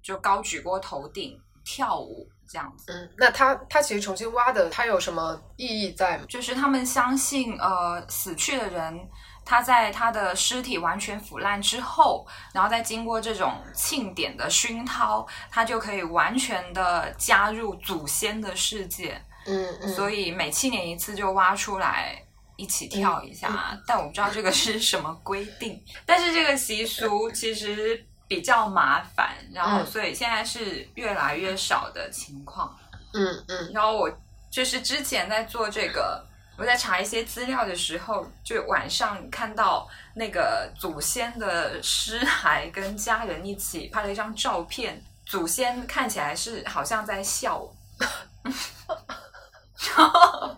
[0.00, 2.92] 就高举过头顶跳舞这样子。
[2.92, 6.24] 嗯，那他他其实重新挖的，他有什么意义在吗？
[6.28, 9.00] 就是他们相信，呃，死去的人，
[9.48, 19.18] 他在他的尸体完全腐烂之后，然后再经过这种庆典的熏陶，他就可以完全的加入祖先的世界。
[19.46, 22.22] 嗯嗯，所以每七年一次就挖出来。
[22.60, 23.48] 一起跳一下，
[23.86, 25.80] 但我不知道这个是什么规定。
[26.04, 32.76] 但是这个习俗其实比较麻烦，然后嗯所以现在是越来越少的情况。
[33.12, 34.10] 嗯嗯然后我
[34.50, 36.26] 就是之前在做这个，
[36.58, 47.62] 我在查一些资料的时候，就晚上看到那个祖先的尸骸跟家人一起拍了一张照片，祖先看起来是好像在笑，
[48.42, 50.56] 然后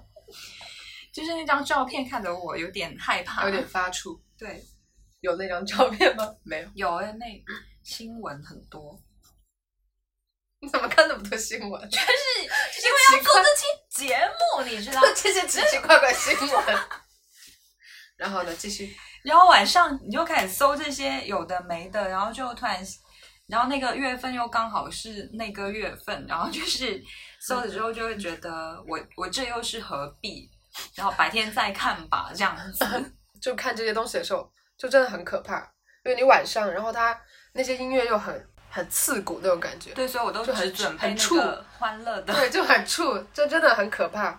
[1.12, 4.18] 就是那张照片看得我有点害怕，有点发怵。
[4.38, 4.64] 对，
[5.20, 6.34] 有那张照片吗？
[6.42, 6.68] 没有。
[6.74, 7.26] 有诶那
[7.82, 9.09] 新闻很多，你
[11.20, 11.90] 多新闻？
[11.90, 12.06] 就是
[12.38, 14.18] 因因为要做这期节
[14.56, 15.00] 目，你知道。
[15.14, 16.78] 这些奇奇怪怪新闻。
[18.16, 18.94] 然后呢，继续。
[19.22, 22.82] 然后晚上你就开始搜这些有的没的，然后就突然，
[23.46, 27.02] 然后那个月份又刚好是那个月份，然后就是
[27.40, 30.50] 搜了之后就会觉得我 我这又是何必？
[30.94, 32.84] 然后白天再看吧，这样子。
[33.40, 35.58] 就看这些东西的时候，就真的很可怕，
[36.04, 37.18] 因为你晚上，然后它
[37.52, 42.32] 那些音乐又很很刺骨那种感觉，对，所以我都就很只准备那很怵个欢乐的。
[42.32, 44.38] 对，就很怵，就真的很可怕。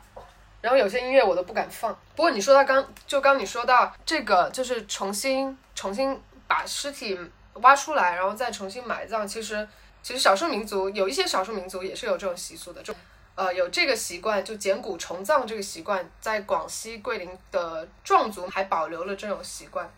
[0.62, 1.92] 然后有些音乐我都不敢放。
[2.16, 6.18] 不过你说到刚，就刚你说到这个，就是重新重新
[6.48, 7.20] 把尸体
[7.56, 9.28] 挖出来，然后再重新埋葬。
[9.28, 9.68] 其实
[10.02, 12.94] 其实少数民族有一些少数民族也是有这种习俗的，就
[13.36, 19.92] 呃有这个习惯，就捡骨重葬这个习惯，在广西桂林的壮族还保留了这种习惯，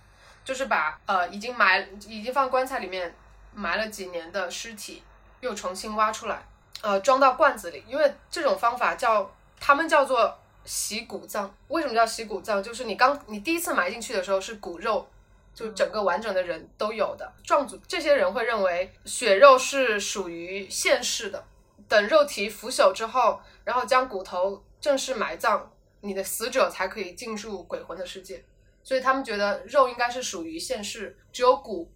[0.45, 3.13] 就是把呃已经埋已经放棺材里面
[3.53, 5.03] 埋了几年的尸体
[5.41, 6.45] 又重新挖出来。
[6.81, 11.53] 呃，装到罐子里，因为这种方法叫他们叫做洗骨葬。
[11.69, 12.61] 为什么叫洗骨葬？
[12.61, 15.07] 就是你刚你第一次埋进去的时候是骨肉，
[15.53, 17.31] 就整个完整的人都有的。
[17.43, 21.41] 壮族这些人会认为血肉是属于现世的，
[21.87, 25.61] 等肉体腐朽之后，然后将骨头正式埋葬，
[26.01, 28.43] 你的死者才可以进入鬼魂的世界。
[28.83, 31.89] 所以他们觉得肉应该是属于现世，只有骨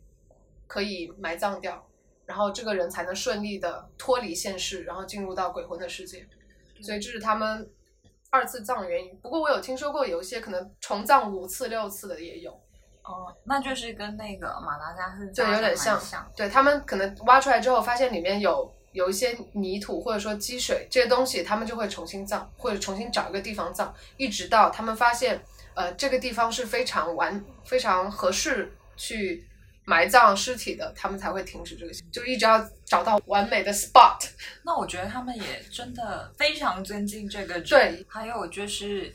[0.67, 1.87] 可以埋葬掉，
[2.25, 6.27] 然后这个人才能顺利的脱离现世，然后进入到鬼魂的世界。
[6.81, 7.67] 所以这是他们
[8.29, 9.17] 二次葬的原因。
[9.17, 12.51] 不过我有听说过有一些可能重葬五次、六次的也有，
[13.03, 15.99] 哦，那就是跟那个马达加斯对，加对有点像。
[15.99, 16.31] 像。
[16.35, 25.41] 对他们可能挖出来之后，发现里面有有一些泥土或者说积水这些东西，他们就会重新葬，或者重新找一个地方葬，一直到他们发现，
[25.73, 29.47] 呃，这个地方是非常完、非常合适去
[29.89, 34.19] 埋葬尸体的，他们才会停止这个行，就一直要找到完美的 spot。
[34.65, 38.05] 那我觉得他们也真的非常尊敬这个对。
[38.09, 39.13] 还有就是，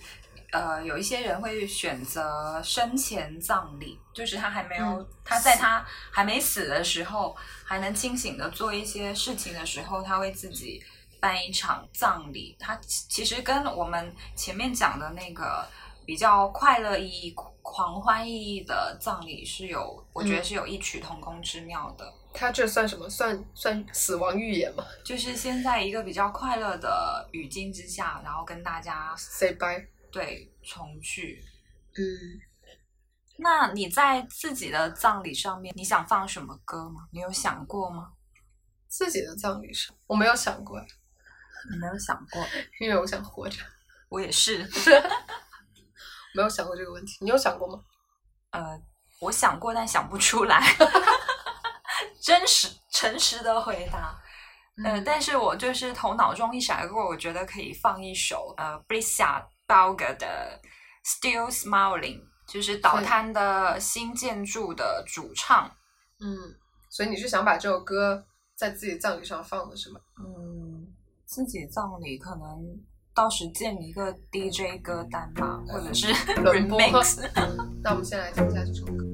[0.51, 10.83] 呃，有一些人会选择生前葬礼，就是他还没有，嗯他在他还没死的时候，还能清醒的做一些事情的时候，他会自己
[11.21, 12.57] 办一场葬礼。
[12.59, 15.69] 他其其实跟我们前面讲的那个
[16.07, 17.31] 比较快乐意义、
[17.63, 22.13] 狂欢意义的葬礼是有，我觉得是有异曲同工之妙的。
[22.35, 23.09] 他这算什么？
[23.09, 29.87] 算算死亡预言吗就是先在一个比较快乐的语境之下，然后跟大家？Say bye。
[30.11, 31.43] 对重聚。
[31.95, 32.03] 嗯，
[33.39, 37.07] 那你在自己的葬礼上面，你想放什么歌吗？
[37.13, 38.13] 你有想过吗？
[38.89, 40.79] 自己的葬礼上我没有想过，
[41.71, 42.45] 你没有想过，
[42.81, 43.59] 因为我想活着，
[44.09, 44.69] 我也是。
[46.35, 47.19] 没有想过这个问题。
[47.21, 47.81] 你有想过吗？
[48.51, 48.81] 呃，
[49.21, 50.61] 我想过，但想不出来。
[52.23, 54.19] 真实诚实的回答。
[54.85, 60.61] 呃，但是我就是头脑中一闪而过，我觉得可以放一首呃 Brisa Balga 的
[61.07, 65.71] 《Still Smiling》，就是岛滩的新建筑的主唱。
[66.21, 66.55] 嗯，
[66.89, 68.25] 所以你是想把这首歌
[68.55, 70.01] 在自己葬礼上放的是吗？
[70.19, 70.87] 嗯，
[71.27, 72.65] 自己葬礼可能
[73.15, 76.07] 到时建一个 DJ 歌单吧，或者是
[76.43, 77.19] remix。
[77.83, 79.05] 那我们先来听一下这首歌。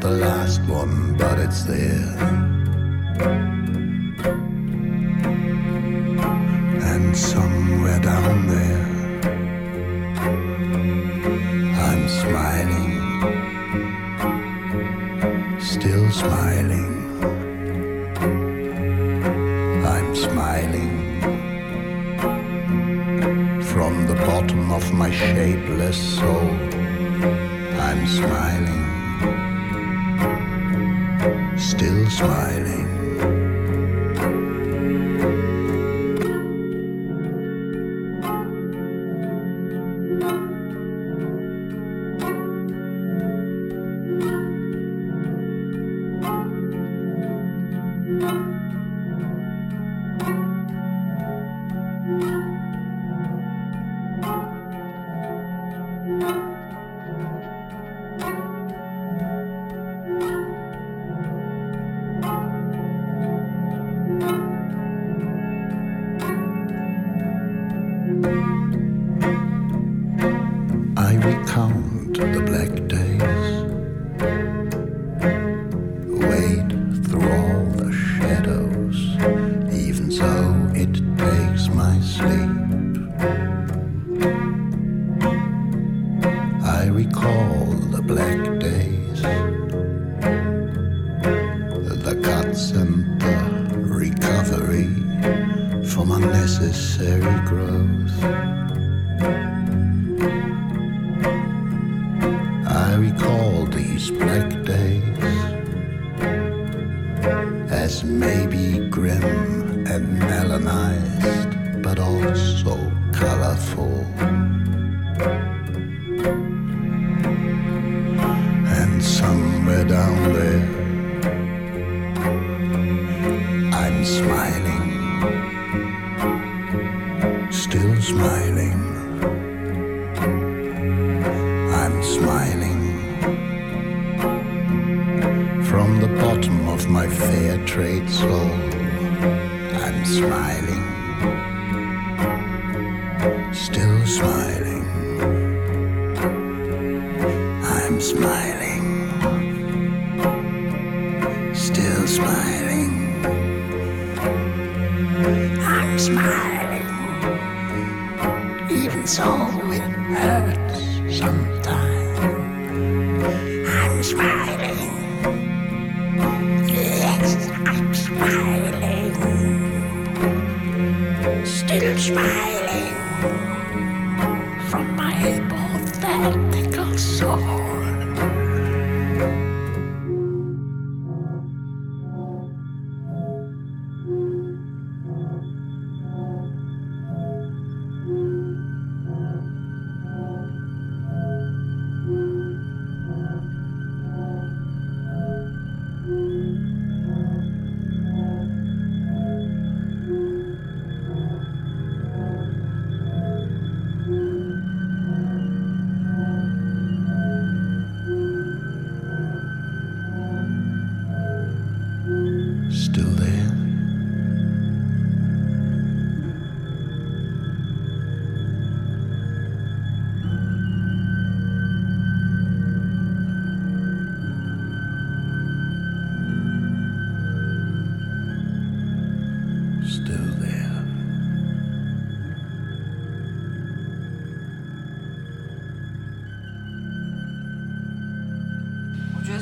[0.00, 2.27] The last one, but it's there.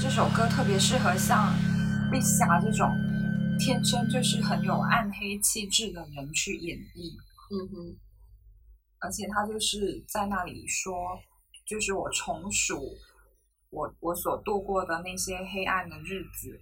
[0.00, 1.54] 这首歌特别适合像
[2.12, 2.88] 丽霞这种
[3.58, 7.16] 天生就是很有暗黑气质的人去演绎，
[7.50, 7.98] 嗯哼，
[9.00, 10.94] 而且他就是在那里说，
[11.66, 12.94] 就是我重数
[13.70, 16.60] 我我所度过的那些黑暗的日子，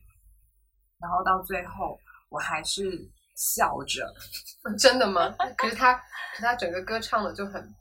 [0.99, 1.99] 然后到最后
[2.31, 4.15] 我还是笑着，
[4.79, 5.35] 真的吗？
[5.59, 7.75] 可是他，可是他整个歌唱的就很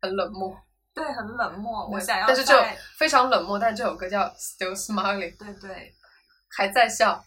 [0.00, 0.56] 很冷漠。
[0.94, 1.86] 对，很冷漠。
[1.88, 5.94] 我想要但是这首在非常冷漠，但这首歌叫 Still Smiling，对对
[6.56, 7.24] 还在笑。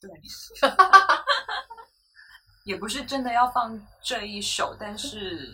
[0.00, 0.10] 对，
[2.64, 5.52] 也不是真的要放这一首，但是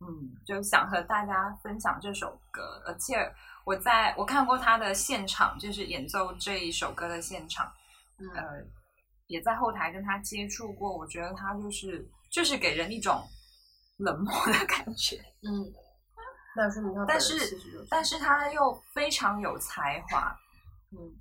[0.00, 0.06] 嗯，
[0.46, 3.16] 就想和大家分享这首歌，而且
[3.64, 7.72] 我在我看过他的现场，就是演奏这一首歌的现场，
[8.18, 8.44] 嗯呃，
[9.26, 13.28] 也在后台跟他接触过，我觉得他就是就是给人一种
[13.96, 15.66] 冷漠的感觉，嗯，
[16.56, 17.34] 那说明他但是
[17.90, 20.34] 但是他又非常有才华，
[20.90, 21.12] 嗯，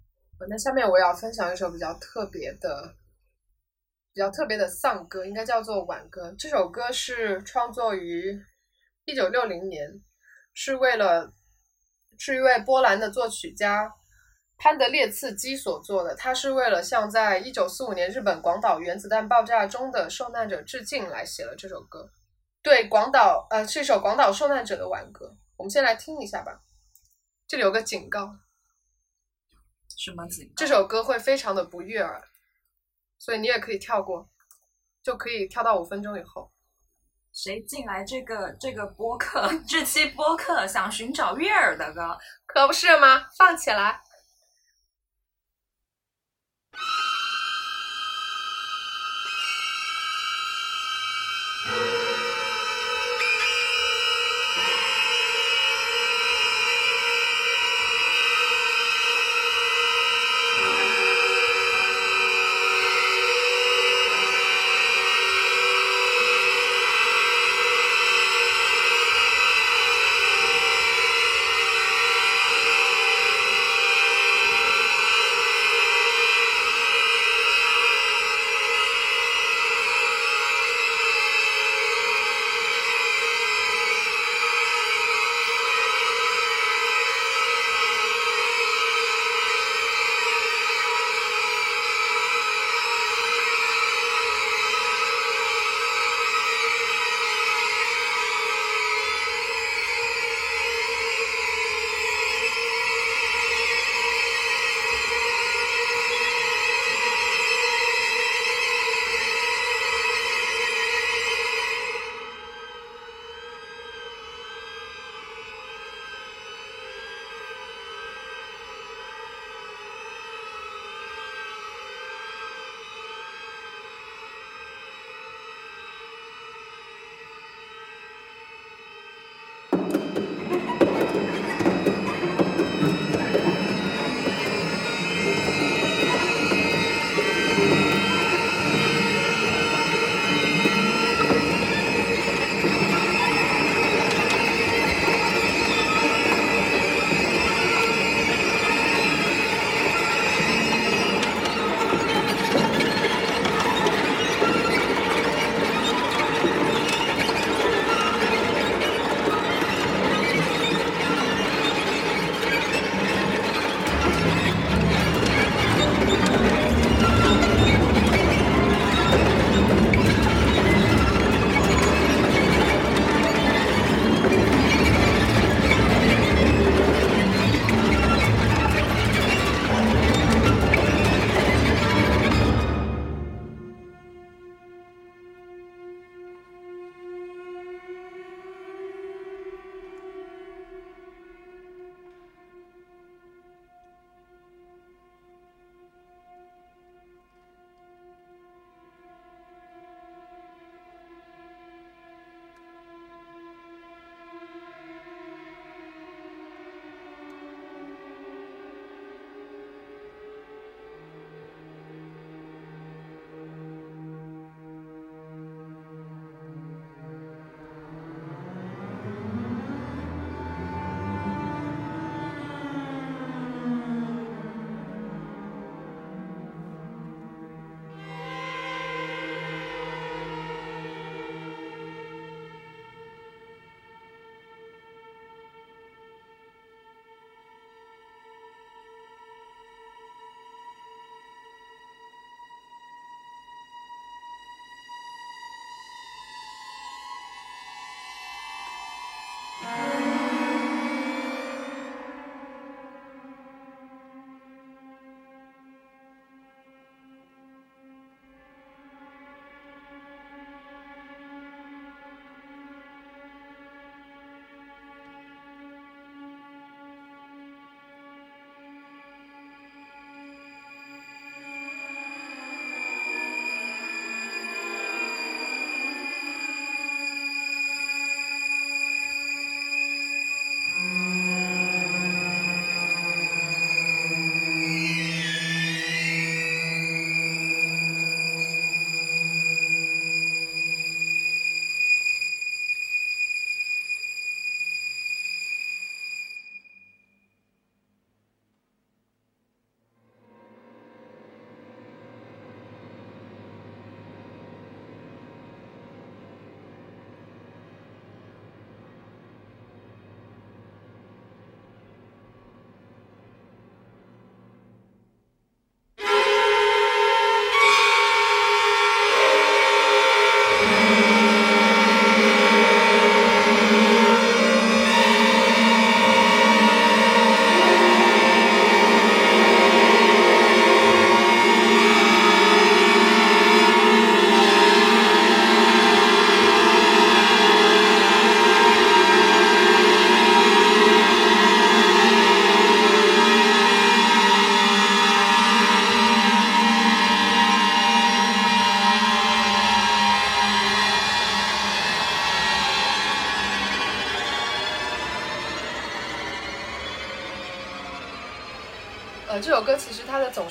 [0.50, 2.96] 那下面我要分享一首比较特别的、
[4.14, 6.34] 比较特别的丧歌，应该叫做挽歌。
[6.40, 8.42] 这首歌是创作于
[9.04, 10.02] 一九六零年，
[10.54, 11.34] 是为了
[12.18, 13.92] 是一位波兰的作曲家
[14.58, 16.16] 潘德列茨基所做的。
[16.16, 22.10] 他是为了向在一九四五年日本广岛原子弹爆炸中的受难者致敬来写了这首歌。
[22.66, 25.38] 对广岛，呃，是一首广岛受难者的挽歌。
[25.56, 26.64] 我们先来听一下吧。
[27.48, 28.36] 这里有个警告，
[29.96, 30.54] 什么警告？
[30.58, 32.28] 这首歌会非常的不悦耳，
[33.20, 34.28] 所以你也可以跳过，
[35.04, 36.52] 就可以跳到五分钟以后。
[37.32, 42.18] 谁进来这个这个播客这期播客想寻找悦耳的歌？
[42.48, 43.30] 可不是吗？
[43.38, 44.02] 放起来。「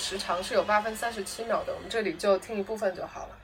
[0.04, 3.38] 时长是有八分三十七秒的，我们这里就听一部分就好了。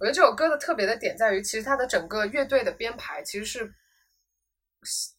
[0.00, 3.72] 我觉得这首歌的特别的点在于，其实它的整个乐队的编排其实是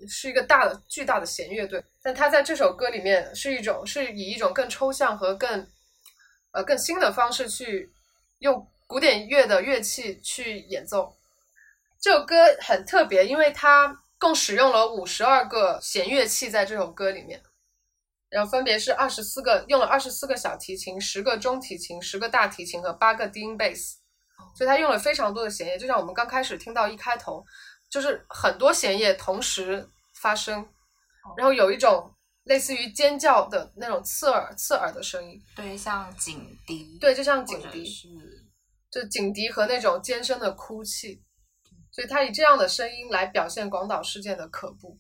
[0.06, 5.66] 是一个大的巨大的弦乐队，但它在这首歌里面是一种是以一种更抽象和更
[6.52, 7.94] 呃更新的方式去
[8.40, 11.16] 用古典乐的乐器去演奏。
[12.02, 17.42] 这首歌很特别，因为它共使用了五十二个弦乐器在这首歌里面。
[18.36, 23.98] 然后分别是二十四个，用了二十四个小提琴、十个中提琴、十个大提琴和八个低音贝斯，
[24.54, 27.42] 所以他用了非常多的弦乐，就像我们刚开始听到一开头，
[27.90, 29.88] 就是很多弦乐同时
[30.20, 30.68] 发生，
[31.38, 32.14] 然后有一种
[32.44, 38.10] 类似于尖叫的那种刺耳刺耳的声音，对，像警笛，对，就像警笛，是
[38.92, 41.24] 就警笛和那种尖声的哭泣，
[41.90, 45.00] 所以他以这样的声音来表现广岛事件的可怖。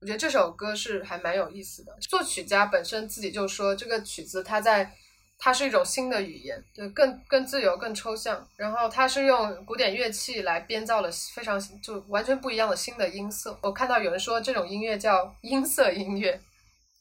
[0.00, 1.96] 我觉得这首歌是还蛮有意思的。
[2.00, 4.90] 作曲家本身自己就说，这个曲子它在
[5.38, 8.46] 它是一种新的语言，对，更更自由、更抽象。
[8.56, 13.58] 然后它是用古典乐器来编造了非常就完全不一样的新的音色。
[13.62, 16.40] 我看到有人说这种音乐叫音色音乐，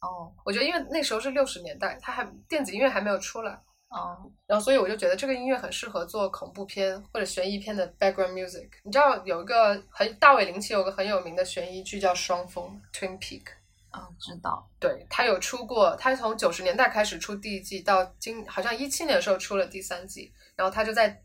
[0.01, 3.59] 哦我觉得因为那时候是六十年代，它还电子音乐还没有出来。
[3.89, 8.69] 哦，然后所以我就觉得这个音乐很适合做恐怖片或者悬疑片的 background music。
[8.83, 13.45] 你知道有一个很大卫林奇有个很有名的悬疑剧叫《双峰》（Twin Peak），
[13.91, 21.21] 嗯，知道，对他有出过，他从九十年代开始出第一季，到今好像一七年的时候出了第三季，然后他就在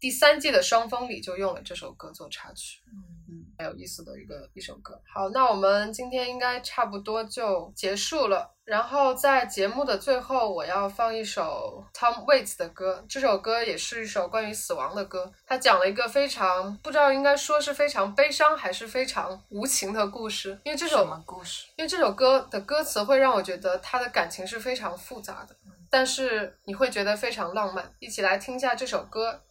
[0.00, 2.80] 第三季的《双峰》里就用了这首歌做插曲。
[2.86, 3.17] 嗯，
[3.58, 5.00] 很有意思的一个一首歌。
[5.12, 8.54] 好，那我们今天应该差不多就结束了。
[8.64, 13.02] 然后在节目的最后，我要放一首 Tom Waits 的歌。
[13.08, 20.58] 这首歌也是一首关于死亡的歌，它讲了一个非常不知道应该说是非常悲伤还是非常无情的故事。
[20.64, 21.66] 因为这首什么故事？
[21.76, 25.56] 因为这首歌的歌词会让我觉得他的感情是非常复杂的，
[25.88, 27.94] 但是你会觉得非常浪漫。
[28.00, 29.42] 一起来听一下这首歌，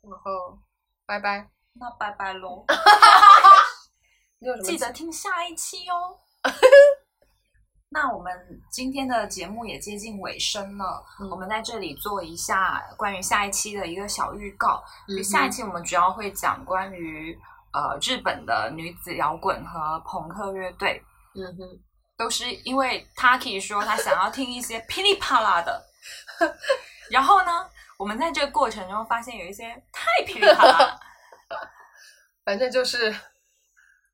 [0.00, 0.58] 然后
[1.04, 1.53] 拜拜。
[1.74, 2.64] 那拜拜喽，
[4.64, 6.16] 记得听下一期哦。
[7.90, 8.32] 那我们
[8.70, 14.82] 今天的节目也接近尾声了，嗯我们在这里做一下关于下一期的一个小预告。
[15.08, 17.36] 嗯下一期我们主要会讲关于
[17.72, 21.02] 呃日本的女子摇滚和朋克乐队，
[21.34, 21.80] 嗯哼，
[22.16, 25.84] 都是因为 Taki 说他想要听一些噼里啪啦的，
[27.10, 31.00] 然后呢，我们在这个过程中发现有一些太噼里啪啦了，
[32.44, 33.14] 反正就是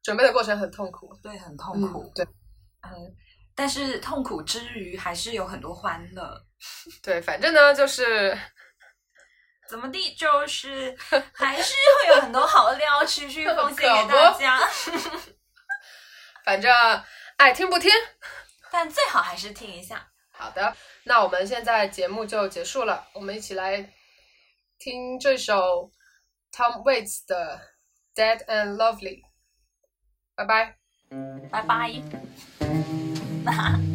[0.02, 2.04] 准备的过程很痛苦，对，很痛苦。
[2.04, 2.26] 嗯对
[2.82, 2.90] 嗯，
[3.54, 6.42] 但是痛苦之余还是有很多欢乐。
[7.02, 8.36] 对，反正呢就是
[9.68, 10.96] 怎么地，就是
[11.34, 14.58] 还是会有很多好料持续奉献给大 家，
[16.44, 16.72] 反正
[17.36, 17.90] 爱听不听。
[18.72, 20.10] 但最好还是听一下。
[20.30, 20.74] 好的，
[21.04, 23.92] 那我们现在节目就结束了，我们一起来
[24.78, 25.90] 听这首
[26.50, 27.58] Tom Waits 的
[28.14, 29.22] 《dead and lovely.
[30.36, 30.74] Bye bye.
[31.50, 32.02] Bye bye.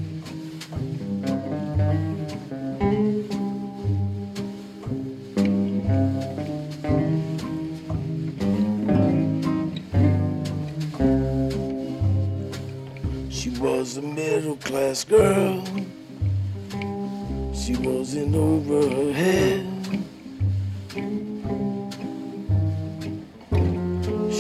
[13.30, 15.64] she was a middle class girl.
[17.54, 19.65] She wasn't over her head.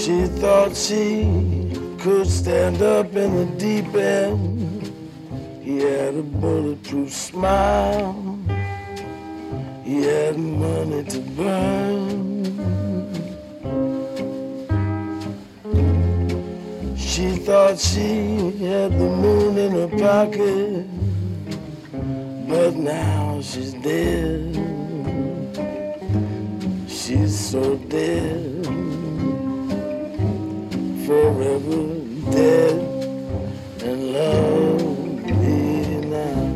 [0.05, 1.25] She thought she
[1.97, 4.93] could stand up in the deep end.
[5.63, 8.13] He had a bulletproof smile.
[9.83, 12.45] He had money to burn.
[16.95, 20.85] She thought she had the moon in her pocket,
[22.47, 24.53] but now she's dead.
[26.87, 28.54] She's so dead,
[31.05, 31.85] forever
[32.31, 32.73] dead
[33.83, 36.55] and lovely now.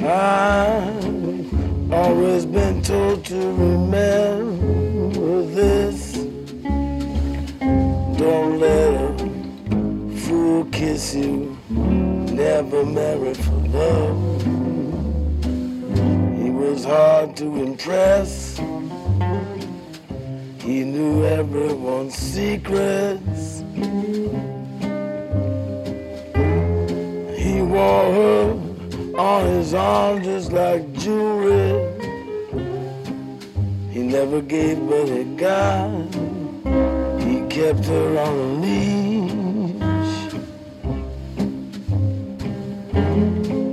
[0.00, 6.14] I've always been told to remember this.
[8.16, 9.18] Don't let a
[10.20, 11.58] fool kiss you.
[11.68, 14.42] Never marry for love.
[16.40, 18.47] He was hard to impress.
[20.68, 23.64] He knew everyone's secrets.
[27.42, 28.52] He wore her
[29.16, 31.72] on his arm just like jewelry.
[33.90, 36.14] He never gave but he got.
[37.24, 40.34] He kept her on a leash.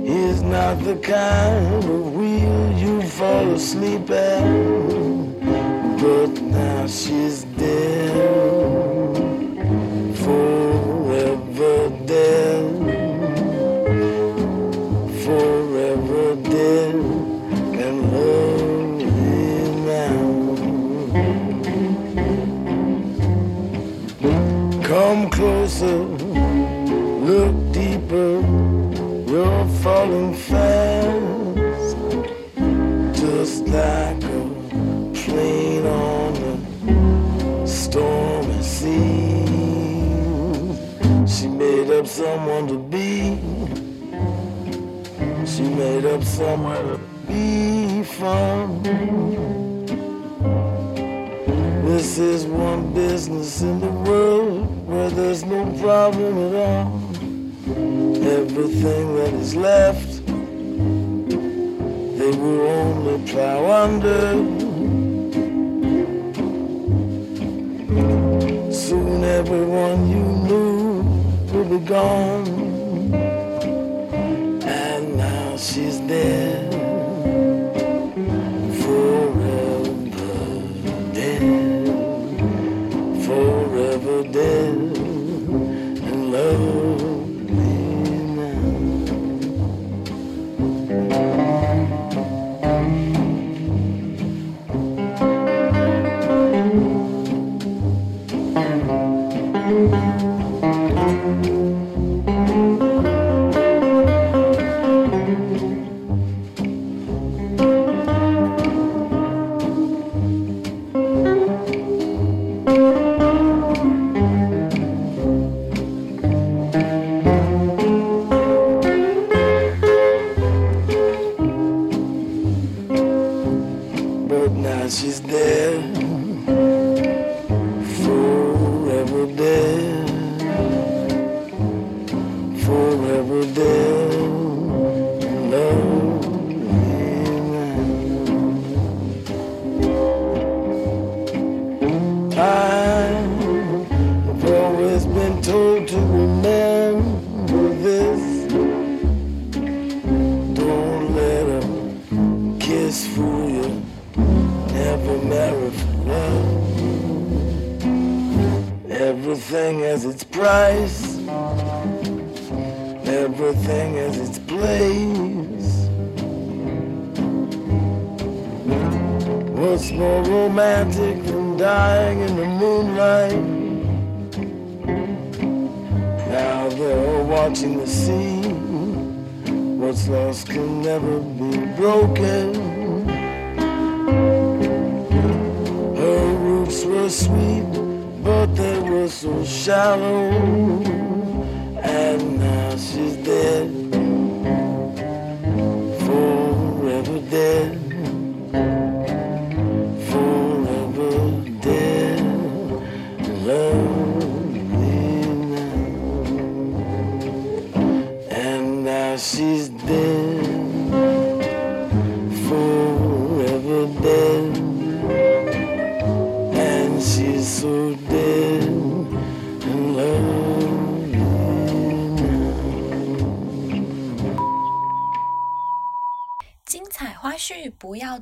[0.08, 5.25] He's not the kind of wheel you fall asleep at.
[5.98, 8.12] But now she's dead,
[10.22, 12.64] forever dead,
[15.24, 16.94] forever dead,
[17.84, 20.20] and lonely now.
[24.82, 25.98] Come closer,
[27.30, 28.42] look deeper,
[29.30, 31.96] you're falling fast,
[33.18, 34.15] just like
[42.16, 43.36] someone to be,
[45.44, 46.98] she made up somewhere to
[47.28, 48.82] be from.
[51.84, 56.86] This is one business in the world where there's no problem at all.
[58.24, 60.26] Everything that is left,
[62.18, 64.65] they will only plow under.
[71.86, 72.65] Gone.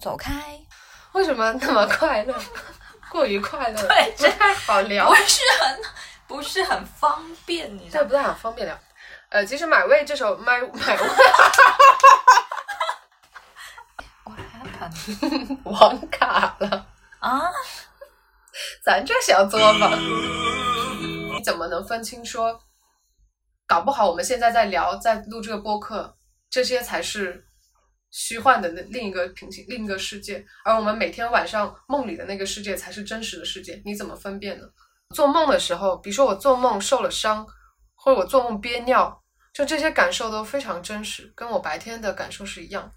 [0.05, 0.61] 走开，
[1.13, 2.35] 为什么那么快乐？
[3.11, 5.09] 过于快乐，对不太好聊。
[5.09, 5.81] 不，是很
[6.27, 8.05] 不是很方便，你知道吗？
[8.05, 8.79] 这不太好方便聊。
[9.31, 11.09] 呃，其实买位这首买买位。
[14.25, 16.87] 我还很网卡了，
[17.21, 17.51] 啊，
[18.85, 22.61] 咱这小作坊，你怎么能分清说，
[23.67, 26.15] 搞不好我们现在在聊，在录这个播客，
[26.51, 27.47] 这些才是
[28.17, 34.65] 虚幻的那另一个平行另一个世界，而我们每天晚上梦里的那个世界才是真实的世界，你怎么分辨呢？
[35.13, 37.45] 做梦的时候，比如说我做梦受了伤，
[37.97, 39.21] 或者我做梦憋尿，
[39.53, 42.89] 就这些感受都非常真实，跟我白天的感受是一样，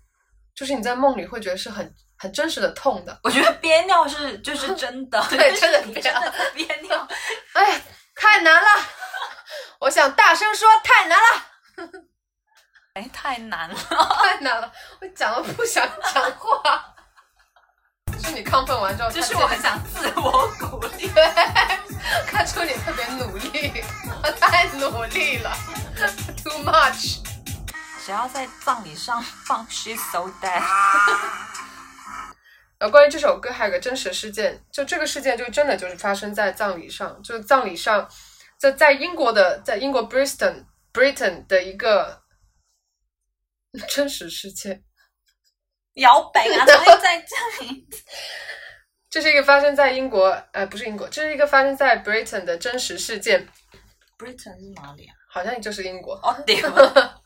[0.55, 3.19] 就是你在梦里会觉得是很很真实的痛的。
[3.23, 5.81] 我觉得憋尿是就是真的， 对真的
[6.53, 7.07] 憋尿。
[7.53, 7.81] 哎，
[8.15, 8.67] 太难了！
[9.79, 11.91] 我想大声说，太难了，
[12.97, 13.75] 哎，太难了。
[14.23, 14.71] 太难了！
[14.99, 16.95] 我讲了不想讲话。
[18.19, 21.07] 是你亢奋完之后，就是我很想自我鼓励。
[21.13, 21.23] 对，
[22.25, 23.83] 看出你特别努力，
[24.39, 25.55] 太努力了
[26.43, 27.19] ，too much。
[28.03, 30.63] 谁要在葬礼上放 She's So Dead？
[32.79, 38.09] 呃，关于这首歌还有个真实事件，就这个事件就真的就是发生在葬礼上，就葬礼上，
[38.57, 42.23] 在在英国的，在英国 Bristol Britain 的一个
[43.89, 44.81] 真实世界，
[45.93, 47.87] 摇摆啊，怎么会在这里？
[49.09, 53.47] 这是一个发生在英国，呃，不是英国，这是一个发生在 Britain 的真实事件
[54.17, 55.13] ，Britain 是哪里啊？
[55.29, 56.15] 好像就是英国。
[56.15, 57.21] 哦，对了，